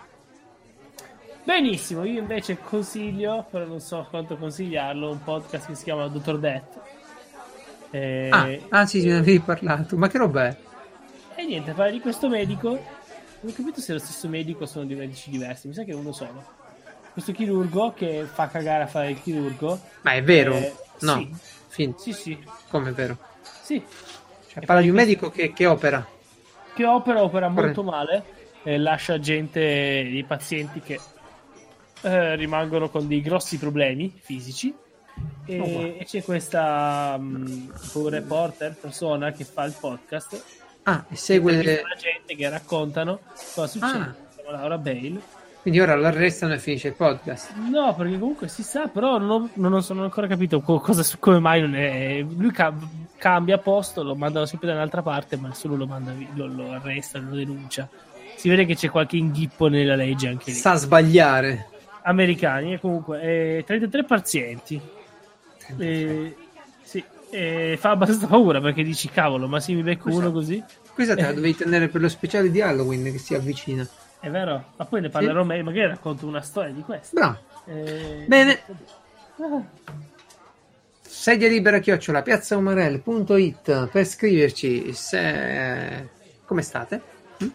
[1.45, 6.39] Benissimo, io invece consiglio, però non so quanto consigliarlo, un podcast che si chiama Dottor
[6.39, 6.81] Death.
[7.91, 8.29] E...
[8.31, 9.97] Ah, ah, sì, me ne avevi parlato.
[9.97, 10.57] Ma che roba è?
[11.43, 12.69] E niente, parla di questo medico.
[12.69, 15.67] Non ho capito se è lo stesso medico o sono due medici diversi.
[15.67, 16.41] Mi sa che uno solo.
[17.13, 19.81] Questo chirurgo che fa cagare a fare il chirurgo.
[20.03, 20.55] Ma è vero?
[20.55, 21.17] Eh, no.
[21.17, 21.35] Sì.
[21.67, 22.39] Fin- sì, sì.
[22.71, 23.19] Come è vero?
[23.61, 23.83] Sì.
[24.47, 26.07] Cioè, parla di un medico che, che, opera.
[26.75, 28.25] Che opera, opera molto male.
[28.63, 31.01] Eh, lascia gente, dei pazienti che
[32.03, 34.73] eh, rimangono con dei grossi problemi fisici.
[35.47, 37.69] E, oh, e c'è questa um,
[38.09, 41.83] reporter, persona che fa il podcast Ah, e segue le...
[41.83, 43.21] la gente che raccontano
[43.55, 43.99] cosa succede.
[43.99, 44.51] Ah.
[44.51, 45.21] Laura Bale.
[45.63, 47.55] Quindi ora lo arrestano e finisce il podcast.
[47.55, 51.61] No, perché comunque si sa, però non, ho, non sono ancora capito cosa, come mai
[51.61, 52.21] non è.
[52.21, 52.75] Lui ca-
[53.17, 57.21] cambia posto, lo mandano sempre da un'altra parte, ma nessuno lo, manda, lo, lo arresta,
[57.21, 57.89] lo denuncia.
[58.35, 60.57] Si vede che c'è qualche inghippo nella legge anche lì.
[60.57, 61.69] Sa sbagliare.
[62.03, 63.23] Americani, e comunque,
[63.59, 64.81] eh, 33 pazienti.
[65.59, 65.87] 33.
[65.87, 66.37] Eh,
[67.35, 70.21] e fa abbastanza paura perché dici cavolo, ma se mi becco Questa...
[70.21, 70.63] uno così.
[70.93, 73.89] Questa te la dovevi tenere per lo speciale di Halloween che si avvicina.
[74.21, 75.49] È vero, ma poi ne parlerò sì.
[75.49, 77.17] meglio, magari racconto una storia di questo.
[77.17, 77.39] Bravo.
[77.65, 78.25] Eh...
[78.27, 78.61] Bene.
[79.39, 79.63] Ah.
[81.01, 86.09] Sedia libera chiocciola piazzaumarel.it per scriverci se...
[86.45, 87.01] come state.
[87.39, 87.47] Hm?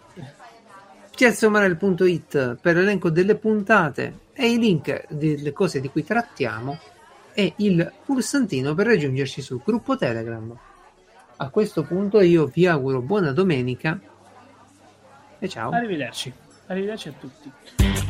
[1.15, 6.77] piazzaumarel.it per l'elenco delle puntate e i link delle cose di cui trattiamo
[7.39, 10.57] e il pulsantino per raggiungerci sul gruppo Telegram.
[11.35, 13.99] A questo punto io vi auguro buona domenica
[15.37, 15.69] e ciao.
[15.69, 16.33] Arrivederci.
[16.65, 18.06] Arrivederci a tutti.